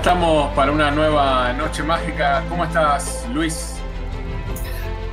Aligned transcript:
Estamos 0.00 0.50
para 0.54 0.72
una 0.72 0.90
nueva 0.90 1.52
noche 1.52 1.82
mágica. 1.82 2.42
¿Cómo 2.48 2.64
estás, 2.64 3.26
Luis? 3.34 3.74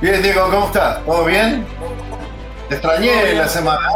Bien, 0.00 0.22
Diego, 0.22 0.48
¿cómo 0.50 0.64
estás? 0.64 1.04
¿Todo 1.04 1.26
bien? 1.26 1.66
Te 2.70 2.76
extrañé 2.76 3.34
la 3.34 3.46
semana. 3.48 3.86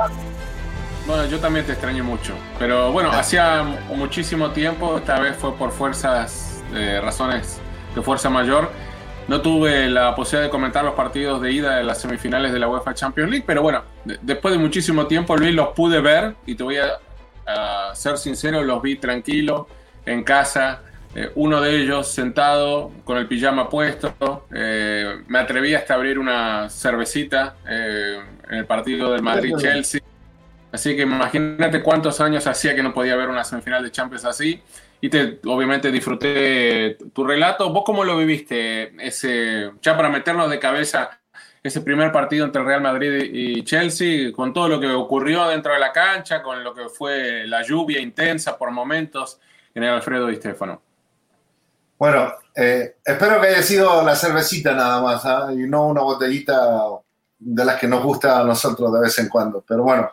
Bueno, 1.06 1.24
yo 1.24 1.40
también 1.40 1.64
te 1.64 1.72
extrañé 1.72 2.02
mucho. 2.02 2.34
Pero 2.58 2.92
bueno, 2.92 3.10
hacía 3.10 3.62
muchísimo 3.96 4.50
tiempo, 4.50 4.98
esta 4.98 5.18
vez 5.18 5.34
fue 5.34 5.54
por 5.54 5.70
fuerzas, 5.70 6.62
eh, 6.74 7.00
razones 7.02 7.58
de 7.94 8.02
fuerza 8.02 8.28
mayor. 8.28 8.70
No 9.28 9.40
tuve 9.40 9.88
la 9.88 10.14
posibilidad 10.14 10.48
de 10.48 10.50
comentar 10.50 10.84
los 10.84 10.92
partidos 10.92 11.40
de 11.40 11.52
ida 11.52 11.76
de 11.76 11.84
las 11.84 12.02
semifinales 12.02 12.52
de 12.52 12.58
la 12.58 12.68
UEFA 12.68 12.92
Champions 12.92 13.30
League, 13.30 13.44
pero 13.46 13.62
bueno, 13.62 13.82
después 14.04 14.52
de 14.52 14.60
muchísimo 14.60 15.06
tiempo, 15.06 15.38
Luis, 15.38 15.54
los 15.54 15.68
pude 15.68 16.02
ver 16.02 16.34
y 16.44 16.54
te 16.54 16.62
voy 16.62 16.76
a, 16.76 16.98
a 17.46 17.94
ser 17.94 18.18
sincero, 18.18 18.62
los 18.62 18.82
vi 18.82 18.96
tranquilo 18.96 19.68
en 20.06 20.24
casa, 20.24 20.82
eh, 21.14 21.30
uno 21.34 21.60
de 21.60 21.76
ellos 21.76 22.08
sentado 22.08 22.90
con 23.04 23.18
el 23.18 23.28
pijama 23.28 23.68
puesto. 23.68 24.46
Eh, 24.54 25.22
me 25.26 25.38
atreví 25.38 25.74
hasta 25.74 25.94
abrir 25.94 26.18
una 26.18 26.70
cervecita 26.70 27.56
eh, 27.68 28.18
en 28.48 28.58
el 28.58 28.66
partido 28.66 29.12
del 29.12 29.22
Madrid-Chelsea. 29.22 30.00
Así 30.72 30.96
que 30.96 31.02
imagínate 31.02 31.82
cuántos 31.82 32.20
años 32.22 32.46
hacía 32.46 32.74
que 32.74 32.82
no 32.82 32.94
podía 32.94 33.14
ver 33.14 33.28
una 33.28 33.44
semifinal 33.44 33.82
de 33.82 33.90
Champions 33.90 34.24
así. 34.24 34.62
Y 35.02 35.10
te, 35.10 35.40
obviamente 35.44 35.90
disfruté 35.90 36.96
tu 37.12 37.24
relato. 37.24 37.70
¿Vos 37.70 37.82
cómo 37.84 38.04
lo 38.04 38.16
viviste? 38.16 38.94
Ese, 39.04 39.70
ya 39.82 39.96
para 39.96 40.08
meternos 40.08 40.48
de 40.48 40.58
cabeza, 40.58 41.20
ese 41.62 41.82
primer 41.82 42.10
partido 42.10 42.46
entre 42.46 42.62
Real 42.62 42.80
Madrid 42.80 43.28
y 43.30 43.62
Chelsea, 43.64 44.32
con 44.32 44.54
todo 44.54 44.68
lo 44.68 44.80
que 44.80 44.88
ocurrió 44.88 45.46
dentro 45.48 45.74
de 45.74 45.80
la 45.80 45.92
cancha, 45.92 46.42
con 46.42 46.64
lo 46.64 46.72
que 46.72 46.88
fue 46.88 47.46
la 47.46 47.62
lluvia 47.62 48.00
intensa 48.00 48.56
por 48.56 48.70
momentos 48.70 49.40
el 49.74 49.84
Alfredo 49.84 50.26
Di 50.26 50.36
Stefano. 50.36 50.82
Bueno, 51.98 52.34
eh, 52.54 52.96
espero 53.04 53.40
que 53.40 53.46
haya 53.48 53.62
sido 53.62 54.02
la 54.04 54.16
cervecita 54.16 54.74
nada 54.74 55.00
más 55.00 55.24
¿ah? 55.24 55.50
y 55.52 55.68
no 55.68 55.86
una 55.86 56.02
botellita 56.02 56.88
de 57.38 57.64
las 57.64 57.78
que 57.78 57.86
nos 57.86 58.02
gusta 58.02 58.40
a 58.40 58.44
nosotros 58.44 58.92
de 58.92 59.00
vez 59.00 59.18
en 59.18 59.28
cuando. 59.28 59.64
Pero 59.66 59.84
bueno, 59.84 60.10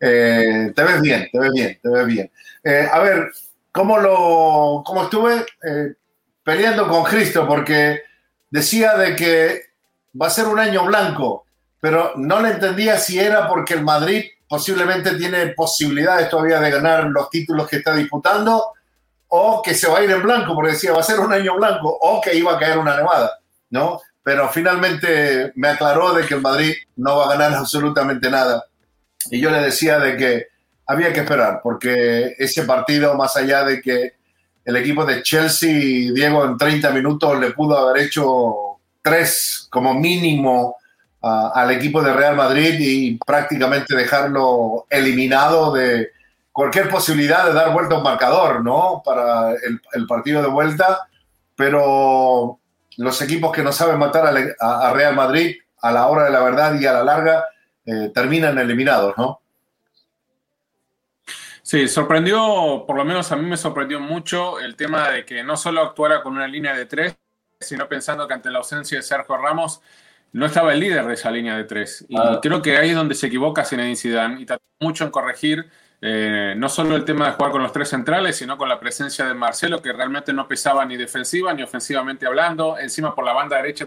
eh, 0.00 0.72
te 0.74 0.82
ves 0.82 1.00
bien, 1.00 1.28
te 1.30 1.38
ves 1.38 1.52
bien, 1.52 1.78
te 1.82 1.88
ves 1.88 2.06
bien. 2.06 2.30
Eh, 2.64 2.88
a 2.90 2.98
ver, 3.00 3.30
¿cómo, 3.70 3.98
lo, 3.98 4.82
cómo 4.84 5.04
estuve 5.04 5.44
peleando 6.42 6.88
con 6.88 7.04
Cristo? 7.04 7.46
Porque 7.46 8.00
decía 8.50 8.96
de 8.96 9.14
que 9.14 9.60
va 10.20 10.28
a 10.28 10.30
ser 10.30 10.46
un 10.46 10.58
año 10.58 10.86
blanco, 10.86 11.44
pero 11.80 12.14
no 12.16 12.40
le 12.40 12.52
entendía 12.52 12.98
si 12.98 13.18
era 13.18 13.46
porque 13.46 13.74
el 13.74 13.84
Madrid 13.84 14.24
posiblemente 14.48 15.14
tiene 15.16 15.48
posibilidades 15.48 16.30
todavía 16.30 16.60
de 16.60 16.70
ganar 16.70 17.04
los 17.04 17.28
títulos 17.30 17.68
que 17.68 17.76
está 17.76 17.94
disputando 17.94 18.72
o 19.38 19.62
que 19.62 19.74
se 19.74 19.88
va 19.88 19.98
a 19.98 20.04
ir 20.04 20.10
en 20.10 20.22
blanco, 20.22 20.54
porque 20.54 20.72
decía, 20.72 20.92
va 20.92 21.00
a 21.00 21.04
ser 21.04 21.20
un 21.20 21.32
año 21.32 21.56
blanco, 21.56 21.98
o 22.00 22.20
que 22.22 22.34
iba 22.34 22.54
a 22.54 22.58
caer 22.58 22.78
una 22.78 22.96
nevada, 22.96 23.38
¿no? 23.70 24.00
Pero 24.22 24.48
finalmente 24.48 25.52
me 25.56 25.68
aclaró 25.68 26.14
de 26.14 26.26
que 26.26 26.34
el 26.34 26.40
Madrid 26.40 26.72
no 26.96 27.18
va 27.18 27.26
a 27.26 27.36
ganar 27.36 27.54
absolutamente 27.58 28.30
nada. 28.30 28.64
Y 29.30 29.40
yo 29.40 29.50
le 29.50 29.60
decía 29.60 29.98
de 29.98 30.16
que 30.16 30.46
había 30.86 31.12
que 31.12 31.20
esperar, 31.20 31.60
porque 31.62 32.34
ese 32.38 32.62
partido, 32.62 33.14
más 33.14 33.36
allá 33.36 33.64
de 33.64 33.82
que 33.82 34.14
el 34.64 34.76
equipo 34.76 35.04
de 35.04 35.22
Chelsea, 35.22 36.12
Diego, 36.12 36.44
en 36.44 36.56
30 36.56 36.90
minutos 36.90 37.38
le 37.38 37.50
pudo 37.50 37.76
haber 37.76 38.04
hecho 38.04 38.78
tres 39.02 39.68
como 39.70 39.94
mínimo 39.94 40.76
al 41.20 41.70
equipo 41.72 42.02
de 42.02 42.12
Real 42.12 42.36
Madrid 42.36 42.76
y 42.78 43.18
prácticamente 43.18 43.96
dejarlo 43.96 44.86
eliminado 44.88 45.72
de, 45.72 46.10
cualquier 46.56 46.88
posibilidad 46.88 47.44
de 47.44 47.52
dar 47.52 47.70
vuelta 47.70 47.94
a 47.94 47.98
un 47.98 48.04
marcador, 48.04 48.64
¿no? 48.64 49.02
Para 49.04 49.52
el, 49.52 50.06
partido 50.06 50.40
de 50.40 50.48
vuelta, 50.48 51.06
pero 51.54 52.58
los 52.96 53.20
equipos 53.20 53.52
que 53.52 53.62
no 53.62 53.72
saben 53.72 53.98
matar 53.98 54.34
a, 54.58 54.92
Real 54.94 55.14
Madrid 55.14 55.56
a 55.82 55.92
la 55.92 56.06
hora 56.06 56.24
de 56.24 56.30
la 56.30 56.40
verdad 56.40 56.80
y 56.80 56.86
a 56.86 56.94
la 56.94 57.04
larga 57.04 57.44
eh, 57.84 58.10
terminan 58.14 58.56
eliminados, 58.56 59.12
¿no? 59.18 59.42
Sí, 61.62 61.88
sorprendió, 61.88 62.84
por 62.86 62.96
lo 62.96 63.04
menos 63.04 63.30
a 63.32 63.36
mí 63.36 63.44
me 63.44 63.58
sorprendió 63.58 64.00
mucho 64.00 64.58
el 64.58 64.76
tema 64.76 65.10
de 65.10 65.26
que 65.26 65.44
no 65.44 65.58
solo 65.58 65.82
actuara 65.82 66.22
con 66.22 66.38
una 66.38 66.48
línea 66.48 66.74
de 66.74 66.86
tres, 66.86 67.18
sino 67.60 67.86
pensando 67.86 68.26
que 68.26 68.32
ante 68.32 68.50
la 68.50 68.60
ausencia 68.60 68.96
de 68.96 69.02
Sergio 69.02 69.36
Ramos 69.36 69.82
no 70.32 70.46
estaba 70.46 70.72
el 70.72 70.80
líder 70.80 71.04
de 71.04 71.12
esa 71.12 71.30
línea 71.30 71.54
de 71.54 71.64
tres. 71.64 72.06
Y 72.08 72.16
ah. 72.16 72.40
creo 72.40 72.62
que 72.62 72.78
ahí 72.78 72.90
es 72.90 72.96
donde 72.96 73.14
se 73.14 73.26
equivoca 73.26 73.62
Zinedine 73.62 73.96
Zidane 73.96 74.40
y 74.40 74.46
trató 74.46 74.64
mucho 74.80 75.04
en 75.04 75.10
corregir 75.10 75.70
eh, 76.00 76.54
no 76.56 76.68
solo 76.68 76.94
el 76.94 77.04
tema 77.04 77.26
de 77.26 77.32
jugar 77.32 77.52
con 77.52 77.62
los 77.62 77.72
tres 77.72 77.88
centrales, 77.88 78.36
sino 78.36 78.58
con 78.58 78.68
la 78.68 78.78
presencia 78.78 79.26
de 79.26 79.34
Marcelo, 79.34 79.80
que 79.80 79.92
realmente 79.92 80.32
no 80.32 80.46
pesaba 80.46 80.84
ni 80.84 80.96
defensiva 80.96 81.52
ni 81.54 81.62
ofensivamente 81.62 82.26
hablando. 82.26 82.78
Encima 82.78 83.14
por 83.14 83.24
la 83.24 83.32
banda 83.32 83.56
derecha 83.56 83.86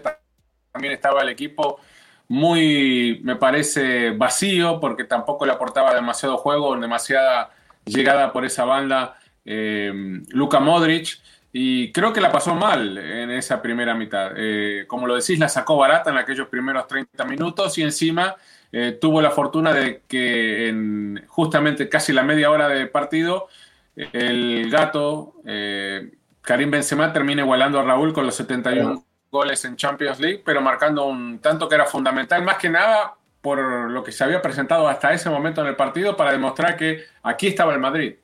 también 0.72 0.94
estaba 0.94 1.22
el 1.22 1.28
equipo 1.28 1.80
muy, 2.28 3.20
me 3.24 3.36
parece, 3.36 4.10
vacío, 4.10 4.78
porque 4.80 5.04
tampoco 5.04 5.46
le 5.46 5.52
aportaba 5.52 5.94
demasiado 5.94 6.36
juego, 6.36 6.76
demasiada 6.76 7.50
llegada 7.84 8.32
por 8.32 8.44
esa 8.44 8.64
banda 8.64 9.18
eh, 9.44 9.92
Luka 10.28 10.60
Modric. 10.60 11.20
Y 11.52 11.90
creo 11.90 12.12
que 12.12 12.20
la 12.20 12.30
pasó 12.30 12.54
mal 12.54 12.96
en 12.96 13.30
esa 13.32 13.60
primera 13.60 13.94
mitad. 13.94 14.32
Eh, 14.36 14.84
como 14.86 15.08
lo 15.08 15.16
decís, 15.16 15.38
la 15.40 15.48
sacó 15.48 15.76
barata 15.76 16.10
en 16.10 16.18
aquellos 16.18 16.46
primeros 16.46 16.86
30 16.86 17.24
minutos 17.24 17.76
y 17.78 17.82
encima 17.82 18.36
eh, 18.72 18.98
tuvo 19.00 19.20
la 19.20 19.30
fortuna 19.30 19.72
de 19.72 20.02
que 20.06 20.68
en 20.68 21.24
justamente 21.28 21.88
casi 21.88 22.12
la 22.12 22.22
media 22.22 22.50
hora 22.50 22.68
de 22.68 22.86
partido, 22.86 23.48
el 23.96 24.70
gato 24.70 25.34
eh, 25.44 26.12
Karim 26.40 26.70
Benzema 26.70 27.12
termina 27.12 27.42
igualando 27.42 27.80
a 27.80 27.82
Raúl 27.82 28.12
con 28.12 28.26
los 28.26 28.34
71 28.36 29.04
goles 29.30 29.64
en 29.64 29.76
Champions 29.76 30.20
League, 30.20 30.42
pero 30.44 30.60
marcando 30.60 31.06
un 31.06 31.38
tanto 31.40 31.68
que 31.68 31.74
era 31.74 31.84
fundamental, 31.84 32.42
más 32.42 32.56
que 32.56 32.68
nada 32.68 33.14
por 33.40 33.58
lo 33.90 34.04
que 34.04 34.12
se 34.12 34.22
había 34.24 34.42
presentado 34.42 34.88
hasta 34.88 35.12
ese 35.12 35.30
momento 35.30 35.60
en 35.62 35.68
el 35.68 35.76
partido 35.76 36.16
para 36.16 36.32
demostrar 36.32 36.76
que 36.76 37.04
aquí 37.22 37.48
estaba 37.48 37.72
el 37.72 37.80
Madrid. 37.80 38.14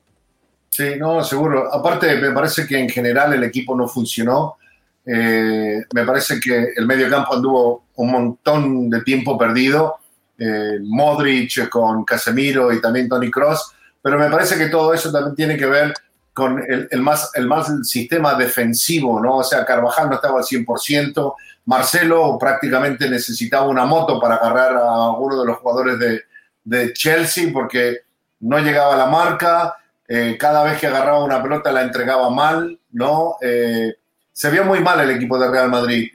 Sí, 0.69 0.93
no, 0.97 1.23
seguro. 1.23 1.73
Aparte, 1.73 2.17
me 2.17 2.31
parece 2.31 2.67
que 2.67 2.77
en 2.77 2.89
general 2.89 3.33
el 3.33 3.43
equipo 3.43 3.75
no 3.75 3.87
funcionó. 3.87 4.57
Eh, 5.05 5.81
me 5.93 6.05
parece 6.05 6.39
que 6.39 6.73
el 6.75 6.85
medio 6.85 7.09
campo 7.09 7.33
anduvo 7.33 7.85
un 7.95 8.11
montón 8.11 8.89
de 8.89 9.01
tiempo 9.01 9.37
perdido 9.37 9.97
eh, 10.37 10.79
Modric 10.81 11.67
con 11.69 12.05
Casemiro 12.05 12.71
y 12.71 12.79
también 12.79 13.09
Tony 13.09 13.31
Cross, 13.31 13.73
pero 14.01 14.19
me 14.19 14.29
parece 14.29 14.57
que 14.57 14.67
todo 14.67 14.93
eso 14.93 15.11
también 15.11 15.35
tiene 15.35 15.57
que 15.57 15.65
ver 15.65 15.93
con 16.31 16.63
el, 16.67 17.01
más, 17.01 17.31
el 17.33 17.47
más 17.47 17.67
sistema 17.81 18.35
defensivo, 18.35 19.19
¿no? 19.19 19.37
O 19.37 19.43
sea, 19.43 19.65
Carvajal 19.65 20.07
no 20.07 20.15
estaba 20.15 20.37
al 20.37 20.45
100%, 20.45 21.33
Marcelo 21.65 22.37
prácticamente 22.39 23.09
necesitaba 23.09 23.67
una 23.67 23.85
moto 23.85 24.19
para 24.19 24.35
agarrar 24.35 24.77
a 24.77 25.09
uno 25.09 25.41
de 25.41 25.47
los 25.47 25.57
jugadores 25.57 25.97
de, 25.97 26.21
de 26.63 26.93
Chelsea 26.93 27.49
porque 27.51 28.01
no 28.41 28.59
llegaba 28.59 28.93
a 28.93 28.97
la 28.97 29.07
marca, 29.07 29.77
eh, 30.07 30.37
cada 30.39 30.63
vez 30.63 30.79
que 30.79 30.85
agarraba 30.85 31.23
una 31.23 31.41
pelota 31.41 31.71
la 31.71 31.81
entregaba 31.81 32.29
mal, 32.29 32.79
¿no? 32.91 33.37
Eh, 33.41 33.95
se 34.31 34.51
vio 34.51 34.63
muy 34.63 34.79
mal 34.79 34.99
el 34.99 35.09
equipo 35.09 35.39
de 35.39 35.49
Real 35.49 35.71
Madrid, 35.71 36.11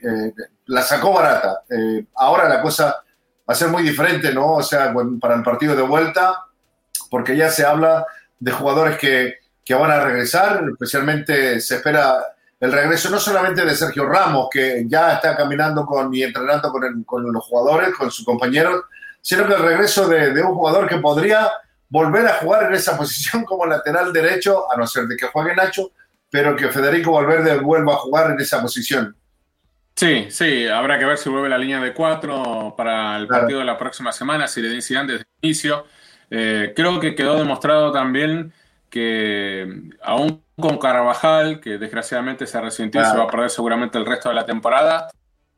la 0.66 0.82
sacó 0.82 1.12
barata. 1.12 1.64
ahora 2.14 2.48
la 2.48 2.62
cosa 2.62 3.02
a 3.52 3.54
ser 3.54 3.68
muy 3.68 3.82
diferente, 3.82 4.32
¿no? 4.32 4.54
O 4.54 4.62
sea, 4.62 4.92
para 5.20 5.34
el 5.34 5.42
partido 5.42 5.74
de 5.76 5.82
vuelta, 5.82 6.44
porque 7.10 7.36
ya 7.36 7.50
se 7.50 7.64
habla 7.64 8.06
de 8.38 8.50
jugadores 8.50 8.98
que, 8.98 9.36
que 9.64 9.74
van 9.74 9.90
a 9.90 10.04
regresar, 10.04 10.64
especialmente 10.70 11.60
se 11.60 11.76
espera 11.76 12.24
el 12.62 12.70
regreso 12.70 13.10
no 13.10 13.18
solamente 13.18 13.64
de 13.64 13.74
Sergio 13.74 14.06
Ramos, 14.06 14.48
que 14.48 14.84
ya 14.86 15.14
está 15.14 15.36
caminando 15.36 15.84
con, 15.84 16.14
y 16.14 16.22
entrenando 16.22 16.70
con, 16.70 17.02
con 17.02 17.32
los 17.32 17.44
jugadores, 17.44 17.92
con 17.96 18.08
sus 18.08 18.24
compañeros, 18.24 18.84
sino 19.20 19.46
que 19.48 19.54
el 19.54 19.62
regreso 19.62 20.08
de, 20.08 20.32
de, 20.32 20.42
un 20.42 20.54
jugador 20.54 20.88
que 20.88 20.98
podría 20.98 21.50
volver 21.88 22.24
a 22.28 22.34
jugar 22.34 22.66
en 22.66 22.74
esa 22.74 22.96
posición 22.96 23.44
como 23.44 23.66
lateral 23.66 24.12
derecho, 24.12 24.72
a 24.72 24.76
no 24.76 24.86
ser 24.86 25.08
de 25.08 25.16
que 25.16 25.26
juegue 25.26 25.56
Nacho, 25.56 25.90
pero 26.30 26.54
que 26.54 26.68
Federico 26.68 27.12
Valverde 27.12 27.58
vuelva 27.58 27.94
a 27.94 27.98
jugar 27.98 28.30
en 28.30 28.40
esa 28.40 28.62
posición. 28.62 29.16
Sí, 29.94 30.26
sí, 30.30 30.66
habrá 30.66 30.98
que 30.98 31.04
ver 31.04 31.18
si 31.18 31.28
vuelve 31.28 31.48
la 31.48 31.58
línea 31.58 31.80
de 31.80 31.92
cuatro 31.92 32.74
para 32.76 33.16
el 33.16 33.26
partido 33.26 33.58
de 33.58 33.64
la 33.64 33.78
próxima 33.78 34.10
semana, 34.12 34.48
si 34.48 34.60
le 34.62 34.68
decían 34.68 35.06
desde 35.06 35.20
el 35.20 35.26
inicio. 35.42 35.86
Eh, 36.30 36.72
creo 36.74 36.98
que 36.98 37.14
quedó 37.14 37.36
demostrado 37.36 37.92
también 37.92 38.52
que 38.88 39.90
aún 40.02 40.42
con 40.58 40.78
Carvajal, 40.78 41.60
que 41.60 41.78
desgraciadamente 41.78 42.46
se 42.46 42.60
resintió 42.60 43.00
y 43.00 43.04
se 43.04 43.16
va 43.16 43.24
a 43.24 43.28
perder 43.28 43.50
seguramente 43.50 43.98
el 43.98 44.06
resto 44.06 44.28
de 44.28 44.34
la 44.34 44.44
temporada, 44.44 45.08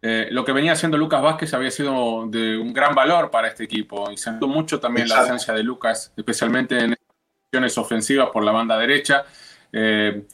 eh, 0.07 0.29
lo 0.31 0.45
que 0.45 0.53
venía 0.53 0.73
haciendo 0.73 0.99
Lucas 0.99 1.23
Vázquez 1.23 1.55
había 1.55 1.71
sido 1.71 2.27
de 2.27 2.59
un 2.59 2.75
gran 2.75 2.95
valor 2.95 3.31
para 3.31 3.49
este 3.49 3.65
equipo 3.65 4.11
y 4.11 4.19
sentó 4.19 4.47
mucho 4.47 4.79
también 4.79 5.09
la 5.09 5.21
ausencia 5.21 5.55
de 5.55 5.63
Lucas, 5.63 6.13
especialmente 6.15 6.79
en 6.79 6.95
acciones 7.47 7.79
ofensivas 7.79 8.29
por 8.31 8.45
la 8.45 8.53
banda 8.53 8.77
derecha. 8.77 9.25
Eh, 9.73 10.27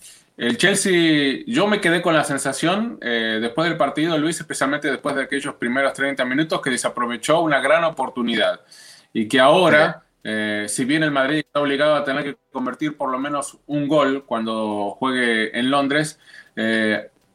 el 0.46 0.56
Chelsea, 0.56 1.44
yo 1.46 1.66
me 1.66 1.80
quedé 1.80 2.02
con 2.02 2.14
la 2.14 2.24
sensación 2.24 2.98
eh, 3.02 3.38
después 3.40 3.68
del 3.68 3.76
partido, 3.76 4.16
Luis, 4.18 4.40
especialmente 4.40 4.90
después 4.90 5.14
de 5.14 5.22
aquellos 5.22 5.54
primeros 5.54 5.92
30 5.92 6.24
minutos, 6.24 6.60
que 6.60 6.70
desaprovechó 6.70 7.40
una 7.40 7.60
gran 7.60 7.84
oportunidad. 7.84 8.60
Y 9.12 9.28
que 9.28 9.40
ahora, 9.40 10.04
si 10.22 10.84
bien 10.84 11.02
el 11.02 11.10
Madrid 11.10 11.38
está 11.38 11.60
obligado 11.60 11.94
a 11.94 12.04
tener 12.04 12.22
que 12.24 12.36
convertir 12.52 12.96
por 12.96 13.10
lo 13.10 13.18
menos 13.18 13.58
un 13.66 13.88
gol 13.88 14.24
cuando 14.24 14.96
juegue 14.98 15.58
en 15.58 15.70
Londres, 15.70 16.18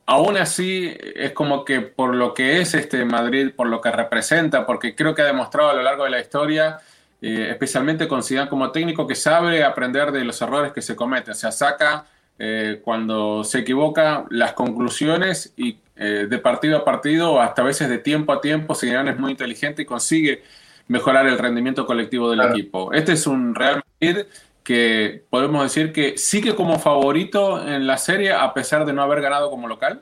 aún 0.06 0.38
así 0.38 0.96
es 1.16 1.32
como 1.32 1.66
que 1.66 1.82
por 1.82 2.16
lo 2.16 2.34
que 2.34 2.62
es 2.62 2.74
este 2.74 3.06
Madrid, 3.06 3.52
por 3.56 3.68
lo 3.68 3.82
que 3.82 3.92
representa, 3.92 4.66
porque 4.66 4.96
creo 4.96 5.16
que 5.16 5.22
ha 5.22 5.26
demostrado 5.26 5.70
a 5.70 5.74
lo 5.74 5.84
largo 5.84 6.04
de 6.04 6.12
la 6.12 6.20
historia, 6.20 6.80
eh, 7.22 7.48
especialmente 7.50 8.08
con 8.08 8.24
Zidane 8.24 8.50
como 8.50 8.72
técnico, 8.72 9.08
que 9.08 9.16
sabe 9.16 9.64
aprender 9.64 10.12
de 10.12 10.24
los 10.24 10.42
errores 10.42 10.74
que 10.74 10.82
se 10.82 10.96
cometen, 10.96 11.32
o 11.32 11.36
sea, 11.36 11.52
saca 11.52 12.06
eh, 12.38 12.82
cuando 12.84 13.44
se 13.44 13.60
equivoca 13.60 14.26
las 14.30 14.54
conclusiones 14.54 15.54
y 15.56 15.78
eh, 15.96 16.28
de 16.30 16.38
partido 16.40 16.78
a 16.78 16.86
partido, 16.86 17.42
hasta 17.42 17.62
a 17.62 17.66
veces 17.66 17.90
de 17.90 17.98
tiempo 17.98 18.34
a 18.34 18.42
tiempo, 18.42 18.76
Zidane 18.76 19.12
es 19.12 19.20
muy 19.20 19.32
inteligente 19.32 19.84
y 19.84 19.86
consigue 19.86 20.44
mejorar 20.88 21.28
el 21.28 21.38
rendimiento 21.38 21.86
colectivo 21.86 22.30
del 22.30 22.42
equipo. 22.42 22.92
Este 22.94 23.14
es 23.14 23.26
un 23.26 23.56
Real 23.56 23.82
Madrid 24.00 24.26
que 24.64 25.24
podemos 25.30 25.64
decir 25.64 25.94
que 25.94 26.18
sigue 26.18 26.56
como 26.56 26.80
favorito 26.80 27.66
en 27.66 27.86
la 27.86 27.98
serie 27.98 28.34
a 28.34 28.54
pesar 28.54 28.86
de 28.86 28.94
no 28.94 29.04
haber 29.04 29.22
ganado 29.22 29.50
como 29.52 29.68
local? 29.68 30.02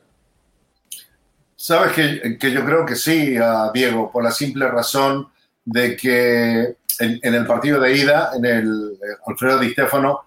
Sabes 1.56 1.91
que, 1.94 2.38
que 2.38 2.51
yo 2.51 2.65
creo 2.65 2.86
que 2.86 2.95
sí, 2.95 3.36
Diego, 3.74 4.09
por 4.12 4.24
la 4.24 4.31
simple 4.31 4.68
razón 4.69 5.27
de 5.65 5.95
que 5.95 6.75
en, 7.00 7.33
el 7.33 7.45
partido 7.45 7.79
de 7.79 7.95
ida, 7.95 8.31
en 8.36 8.45
el 8.45 8.94
eh, 8.94 9.18
Alfredo 9.27 9.59
Di 9.59 9.71
Stefano, 9.71 10.25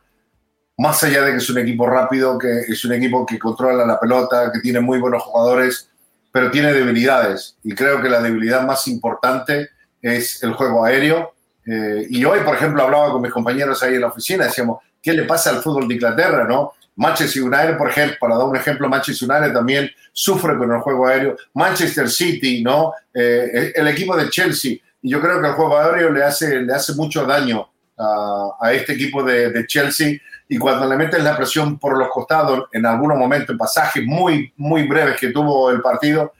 más 0.78 1.02
allá 1.04 1.22
de 1.22 1.32
que 1.32 1.38
es 1.38 1.50
un 1.50 1.58
equipo 1.58 1.86
rápido, 1.86 2.38
que 2.38 2.60
es 2.68 2.84
un 2.84 2.92
equipo 2.92 3.24
que 3.24 3.38
controla 3.38 3.86
la 3.86 3.98
pelota, 3.98 4.50
que 4.52 4.60
tiene 4.60 4.80
muy 4.80 4.98
buenos 4.98 5.22
jugadores, 5.22 5.88
pero 6.30 6.50
tiene 6.50 6.72
debilidades. 6.72 7.56
Y 7.62 7.74
creo 7.74 8.02
que 8.02 8.08
la 8.08 8.20
debilidad 8.20 8.62
más 8.66 8.86
importante 8.88 9.70
es 10.02 10.42
el 10.42 10.52
juego 10.52 10.84
aéreo 10.84 11.36
eh, 11.66 12.06
y 12.08 12.24
hoy, 12.24 12.40
por 12.40 12.54
ejemplo, 12.54 12.82
hablaba 12.82 13.10
con 13.10 13.20
mis 13.20 13.32
compañeros 13.32 13.82
ahí 13.82 13.94
en 13.94 14.02
la 14.02 14.06
oficina, 14.06 14.44
decíamos, 14.44 14.78
¿qué 15.02 15.12
le 15.12 15.24
pasa 15.24 15.50
al 15.50 15.62
fútbol 15.62 15.88
de 15.88 15.94
Inglaterra, 15.94 16.44
no? 16.44 16.74
Manchester 16.94 17.42
United, 17.42 17.76
por 17.76 17.90
ejemplo, 17.90 18.16
para 18.20 18.36
dar 18.36 18.46
un 18.46 18.56
ejemplo, 18.56 18.88
Manchester 18.88 19.28
United 19.28 19.52
también 19.52 19.90
sufre 20.12 20.56
con 20.56 20.72
el 20.72 20.80
juego 20.80 21.06
aéreo. 21.06 21.36
Manchester 21.52 22.08
City, 22.08 22.62
¿no? 22.62 22.92
Eh, 23.12 23.72
el 23.74 23.88
equipo 23.88 24.16
de 24.16 24.30
Chelsea. 24.30 24.76
Y 25.02 25.10
yo 25.10 25.20
creo 25.20 25.40
que 25.40 25.48
el 25.48 25.52
juego 25.52 25.76
aéreo 25.76 26.10
le 26.10 26.22
hace, 26.22 26.62
le 26.62 26.72
hace 26.72 26.94
mucho 26.94 27.26
daño 27.26 27.68
a, 27.98 28.72
este 28.72 28.94
equipo 28.94 29.22
de, 29.22 29.50
de, 29.50 29.66
Chelsea. 29.66 30.18
Y 30.48 30.58
cuando 30.58 30.86
le 30.86 30.96
meten 30.96 31.24
la 31.24 31.36
presión 31.36 31.78
por 31.78 31.98
los 31.98 32.08
costados, 32.08 32.64
en 32.72 32.86
algunos 32.86 33.18
momentos, 33.18 33.50
en 33.50 33.58
pasajes 33.58 34.04
muy, 34.04 34.52
muy 34.56 34.86
breves 34.86 35.18
que 35.18 35.30
tuvo 35.30 35.70
el 35.70 35.80
partido, 35.80 36.32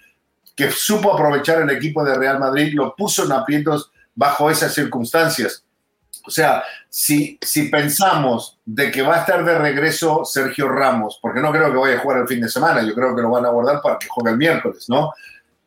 que 0.55 0.70
supo 0.70 1.12
aprovechar 1.12 1.62
el 1.62 1.70
equipo 1.70 2.05
de 2.05 2.14
Real 2.14 2.38
Madrid, 2.38 2.73
lo 2.75 2.94
puso 2.94 3.25
en 3.25 3.32
aprietos 3.32 3.91
bajo 4.14 4.50
esas 4.50 4.73
circunstancias. 4.73 5.64
O 6.26 6.31
sea, 6.31 6.64
si, 6.88 7.38
si 7.41 7.69
pensamos 7.69 8.58
de 8.64 8.91
que 8.91 9.03
va 9.03 9.17
a 9.17 9.20
estar 9.20 9.44
de 9.44 9.58
regreso 9.58 10.25
Sergio 10.25 10.69
Ramos, 10.69 11.19
porque 11.20 11.41
no 11.41 11.52
creo 11.52 11.70
que 11.70 11.79
vaya 11.79 11.97
a 11.97 12.00
jugar 12.00 12.19
el 12.19 12.29
fin 12.29 12.41
de 12.41 12.49
semana, 12.49 12.82
yo 12.82 12.94
creo 12.94 13.14
que 13.14 13.23
lo 13.23 13.31
van 13.31 13.44
a 13.44 13.49
abordar 13.49 13.81
para 13.81 13.99
que 13.99 14.09
juegue 14.09 14.31
el 14.31 14.38
miércoles, 14.38 14.87
¿no? 14.88 15.12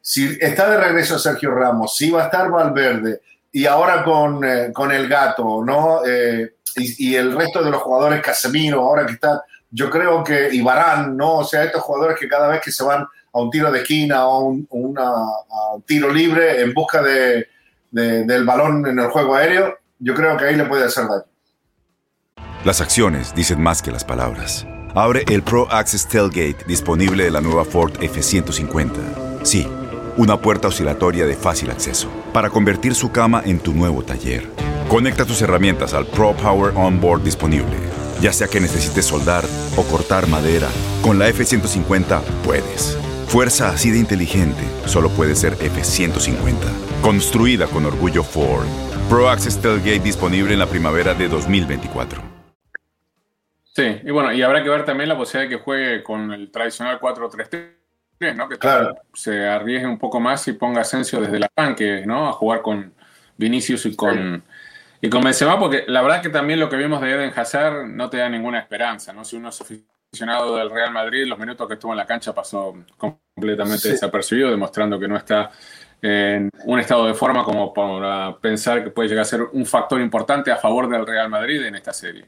Si 0.01 0.37
está 0.41 0.69
de 0.69 0.77
regreso 0.77 1.19
Sergio 1.19 1.51
Ramos, 1.51 1.95
si 1.95 2.09
va 2.09 2.23
a 2.23 2.25
estar 2.25 2.49
Valverde 2.49 3.21
y 3.51 3.65
ahora 3.65 4.03
con, 4.03 4.43
eh, 4.43 4.71
con 4.73 4.91
el 4.91 5.07
gato, 5.07 5.63
¿no? 5.63 6.05
Eh, 6.05 6.55
y, 6.75 7.15
el 7.15 7.35
resto 7.35 7.63
de 7.63 7.71
los 7.71 7.81
jugadores, 7.81 8.21
Casemiro, 8.21 8.81
ahora 8.81 9.05
que 9.05 9.13
está, 9.13 9.43
yo 9.71 9.89
creo 9.89 10.23
que 10.23 10.53
Ibarán, 10.53 11.17
¿no? 11.17 11.37
O 11.37 11.43
sea, 11.43 11.63
estos 11.63 11.81
jugadores 11.81 12.17
que 12.17 12.27
cada 12.27 12.47
vez 12.47 12.61
que 12.61 12.71
se 12.71 12.83
van 12.83 13.01
a 13.01 13.39
un 13.39 13.49
tiro 13.49 13.71
de 13.71 13.79
esquina 13.79 14.27
o 14.27 14.45
un, 14.45 14.67
una, 14.69 15.03
a 15.03 15.73
un 15.75 15.81
tiro 15.81 16.09
libre 16.09 16.61
en 16.61 16.73
busca 16.73 17.01
de, 17.01 17.47
del 17.91 18.45
balón 18.45 18.85
en 18.87 18.99
el 18.99 19.07
juego 19.07 19.35
aéreo, 19.35 19.77
yo 19.97 20.13
creo 20.13 20.37
que 20.37 20.45
ahí 20.45 20.55
le 20.55 20.65
puede 20.65 20.85
hacer 20.85 21.07
daño. 21.07 21.25
Las 22.63 22.81
acciones 22.81 23.33
dicen 23.33 23.61
más 23.61 23.81
que 23.81 23.91
las 23.91 24.03
palabras. 24.03 24.65
Abre 24.95 25.23
el 25.29 25.43
Pro 25.43 25.67
Access 25.71 26.07
Tailgate 26.07 26.65
disponible 26.67 27.23
de 27.23 27.31
la 27.31 27.41
nueva 27.41 27.65
Ford 27.65 27.93
F-150. 28.01 29.43
Sí, 29.43 29.67
una 30.19 30.41
puerta 30.41 30.67
oscilatoria 30.67 31.25
de 31.25 31.33
fácil 31.33 31.71
acceso 31.71 32.09
para 32.33 32.49
convertir 32.49 32.93
su 32.93 33.09
cama 33.09 33.41
en 33.45 33.57
tu 33.57 33.73
nuevo 33.73 34.03
taller. 34.03 34.49
Conecta 34.89 35.23
tus 35.23 35.41
herramientas 35.41 35.93
al 35.93 36.05
Pro 36.05 36.33
Power 36.33 36.73
Onboard 36.75 37.23
disponible. 37.23 37.77
Ya 38.19 38.33
sea 38.33 38.49
que 38.49 38.59
necesites 38.59 39.05
soldar 39.05 39.45
o 39.77 39.83
cortar 39.83 40.27
madera, 40.27 40.67
con 41.01 41.19
la 41.19 41.29
F-150 41.29 42.19
puedes. 42.43 42.97
Fuerza 43.27 43.69
así 43.69 43.91
de 43.91 43.99
inteligente 43.99 44.61
solo 44.87 45.09
puede 45.09 45.35
ser 45.35 45.53
F-150. 45.53 46.53
Construida 47.01 47.67
con 47.67 47.85
orgullo 47.85 48.21
Ford. 48.21 48.67
Pro 49.07 49.29
Access 49.29 49.61
Tailgate 49.61 50.01
disponible 50.01 50.51
en 50.51 50.59
la 50.59 50.67
primavera 50.67 51.13
de 51.13 51.29
2024. 51.29 52.21
Sí, 53.73 54.01
y 54.03 54.11
bueno, 54.11 54.33
y 54.33 54.41
habrá 54.41 54.61
que 54.63 54.69
ver 54.69 54.83
también 54.83 55.07
la 55.07 55.15
posibilidad 55.17 55.49
de 55.49 55.55
que 55.55 55.63
juegue 55.63 56.03
con 56.03 56.33
el 56.33 56.51
tradicional 56.51 56.99
4-3-3, 56.99 57.78
¿no? 58.35 58.49
Que 58.49 58.57
claro. 58.57 58.95
se 59.13 59.47
arriesgue 59.47 59.87
un 59.87 59.97
poco 59.97 60.19
más 60.19 60.47
y 60.47 60.53
ponga 60.53 60.81
Asensio 60.81 61.21
desde 61.21 61.39
la 61.39 61.47
tanque, 61.47 62.03
¿no? 62.05 62.27
A 62.27 62.33
jugar 62.33 62.61
con 62.61 62.93
Vinicius 63.37 63.85
y 63.85 63.95
con, 63.95 64.43
y 65.01 65.09
con 65.09 65.23
Benzema, 65.23 65.57
porque 65.57 65.85
la 65.87 66.01
verdad 66.01 66.21
que 66.21 66.29
también 66.29 66.59
lo 66.59 66.69
que 66.69 66.75
vimos 66.75 67.01
de 67.01 67.11
Eden 67.11 67.33
Hazard 67.35 67.87
no 67.87 68.09
te 68.09 68.17
da 68.17 68.29
ninguna 68.29 68.59
esperanza, 68.59 69.13
¿no? 69.13 69.23
Si 69.23 69.37
uno 69.37 69.49
es 69.49 69.61
aficionado 69.61 70.57
del 70.57 70.69
Real 70.69 70.91
Madrid, 70.91 71.25
los 71.25 71.39
minutos 71.39 71.67
que 71.67 71.75
estuvo 71.75 71.93
en 71.93 71.97
la 71.97 72.05
cancha 72.05 72.33
pasó 72.33 72.75
completamente 72.97 73.89
desapercibido, 73.89 74.51
demostrando 74.51 74.99
que 74.99 75.07
no 75.07 75.15
está 75.15 75.51
en 76.01 76.49
un 76.65 76.79
estado 76.79 77.07
de 77.07 77.13
forma 77.13 77.43
como 77.43 77.73
para 77.73 78.37
pensar 78.37 78.83
que 78.83 78.89
puede 78.89 79.09
llegar 79.09 79.23
a 79.23 79.25
ser 79.25 79.41
un 79.43 79.65
factor 79.65 80.01
importante 80.01 80.51
a 80.51 80.57
favor 80.57 80.89
del 80.89 81.05
Real 81.05 81.29
Madrid 81.29 81.63
en 81.65 81.75
esta 81.75 81.93
serie. 81.93 82.25